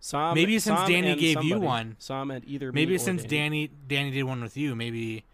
[0.01, 0.35] Sam?
[0.35, 1.61] Maybe since Sam Danny and gave you somebody.
[1.67, 1.97] one.
[1.99, 3.67] Sam and either me Maybe or since Danny.
[3.67, 5.25] Danny, Danny did one with you, maybe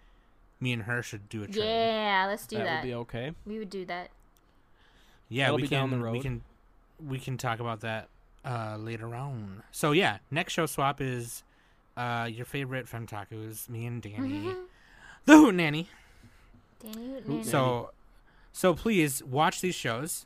[0.65, 1.63] me and her should do a trade.
[1.65, 2.83] Yeah, let's do that, that.
[2.83, 3.33] would be okay.
[3.47, 4.09] We would do that.
[5.29, 5.91] Yeah, That'll we can.
[5.91, 6.43] down the We can.
[7.07, 8.09] We can talk about that
[8.45, 9.63] uh, later on.
[9.73, 11.43] So yeah, next show swap is
[11.97, 14.61] uh, your favorite from femtakus, me and Danny, Mm-hmm.
[15.27, 15.89] the Hoot Nanny.
[16.83, 17.45] Danny Hoot Hoot Nanny.
[17.45, 17.91] So,
[18.53, 20.25] so please watch these shows.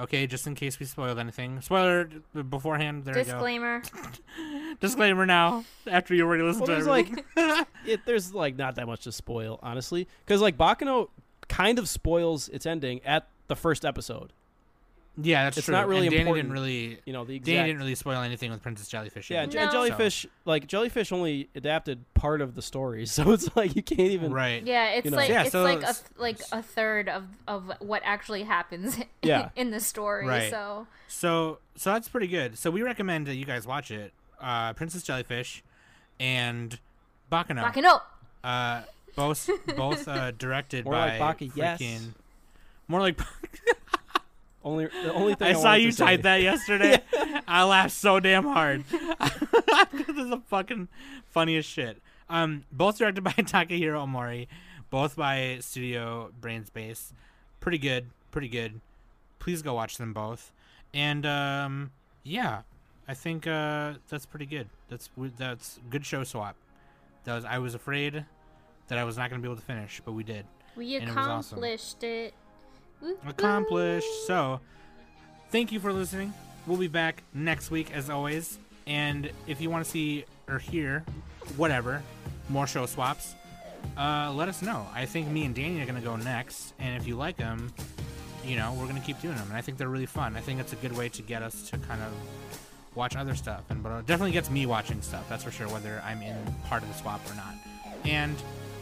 [0.00, 1.60] Okay, just in case we spoiled anything.
[1.60, 2.08] Spoiler
[2.48, 3.04] beforehand.
[3.04, 3.82] There Disclaimer.
[3.94, 4.74] you go.
[4.80, 5.64] Disclaimer now.
[5.86, 7.24] After you already listened Well, to there's everything.
[7.36, 11.08] like, it, there's like not that much to spoil, honestly, because like Baccano
[11.48, 14.32] kind of spoils its ending at the first episode.
[15.22, 15.72] Yeah, that's it's true.
[15.72, 16.48] not really and Dannie important.
[16.48, 16.98] didn't really.
[17.04, 17.46] You know the exact.
[17.54, 19.30] Dannie didn't really spoil anything with Princess Jellyfish.
[19.30, 19.52] yeah, either.
[19.52, 19.72] J- and No.
[19.72, 24.32] jellyfish like jellyfish only adapted part of the story, so it's like you can't even.
[24.32, 24.62] right.
[24.64, 25.16] Yeah, it's You know.
[25.16, 28.44] like Yeah, it's so like a it's- th- like a third of of what actually
[28.44, 29.50] happens Yeah.
[29.56, 30.26] in the story.
[30.26, 30.50] Right.
[30.50, 32.58] So So so that's pretty good.
[32.58, 34.12] So we recommend that you guys watch it.
[34.40, 35.62] Uh, Princess Jellyfish
[36.18, 36.78] and
[37.30, 37.62] Baccano.
[37.64, 38.00] Baccano.
[38.42, 38.82] Uh,
[39.16, 41.82] both both uh, directed More by like Baka, yes.
[42.88, 43.20] More like
[44.62, 47.00] Only the only thing I, I saw you to say- type that yesterday.
[47.48, 48.84] I laughed so damn hard.
[48.90, 50.88] this is the fucking
[51.26, 52.00] funniest shit.
[52.28, 54.46] Um, both directed by Takahiro Omori,
[54.90, 57.12] both by Studio Brain's Base.
[57.60, 58.80] Pretty good, pretty good.
[59.38, 60.52] Please go watch them both.
[60.92, 61.90] And um,
[62.22, 62.62] yeah,
[63.08, 64.68] I think uh, that's pretty good.
[64.88, 65.08] That's
[65.38, 66.56] that's good show swap.
[67.24, 68.24] That was I was afraid
[68.88, 70.44] that I was not going to be able to finish, but we did
[70.76, 71.58] We And it was awesome.
[71.58, 72.34] accomplished it.
[73.26, 74.26] Accomplished.
[74.26, 74.60] So,
[75.50, 76.32] thank you for listening.
[76.66, 78.58] We'll be back next week as always.
[78.86, 81.04] And if you want to see or hear
[81.56, 82.02] whatever
[82.48, 83.34] more show swaps,
[83.96, 84.86] uh, let us know.
[84.94, 87.72] I think me and Dannie are gonna go next, and if you like them,
[88.44, 89.46] you know we're gonna keep doing them.
[89.48, 90.36] And I think they're really fun.
[90.36, 92.12] I think it's a good way to get us to kind of
[92.94, 95.28] watch other stuff, and but it definitely gets me watching stuff.
[95.28, 96.36] That's for sure, whether I'm in
[96.66, 97.54] part of the swap or not.
[98.04, 98.36] And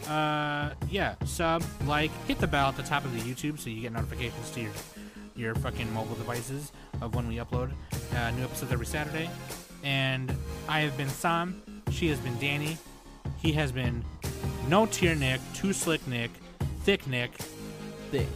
[0.07, 3.81] uh, yeah, sub, like, hit the bell at the top of the YouTube so you
[3.81, 4.71] get notifications to your
[5.35, 7.71] your fucking mobile devices of when we upload
[8.15, 9.29] uh, new episodes every Saturday.
[9.83, 10.35] And
[10.67, 11.61] I have been Sam.
[11.91, 12.77] She has been Dannie.
[13.37, 14.03] He has been
[14.67, 16.31] No Tier Nick, Too Slick Nick,
[16.83, 17.31] Thick Nick,
[18.11, 18.27] Thick.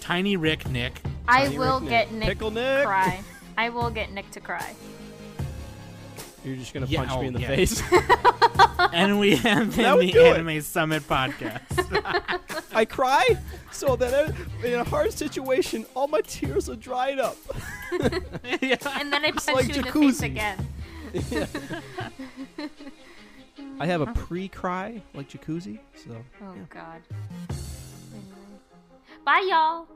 [0.00, 1.00] Tiny Rick Nick.
[1.26, 2.18] I Tiny will Rick get Nick.
[2.18, 2.84] Nick Pickle to Nick.
[2.86, 3.20] cry.
[3.56, 4.74] I will get Nick to cry.
[6.44, 7.56] You're just gonna Yeah, punch oh, me in the oh, yeah.
[7.56, 7.82] face.
[8.92, 10.38] and we have been the do it.
[10.38, 11.62] Anime Summit podcast.
[12.72, 13.24] I cry
[13.72, 14.34] so that
[14.64, 17.36] in a hard situation, all my tears are dried up.
[18.60, 18.76] yeah.
[18.98, 20.24] And then I punch like you in the face jacuzzi.
[20.24, 20.66] again.
[23.80, 26.10] I have a pre-cry like jacuzzi, so
[26.42, 27.02] Oh God.
[28.12, 28.60] Anyway.
[29.24, 29.86] Bye, y'all.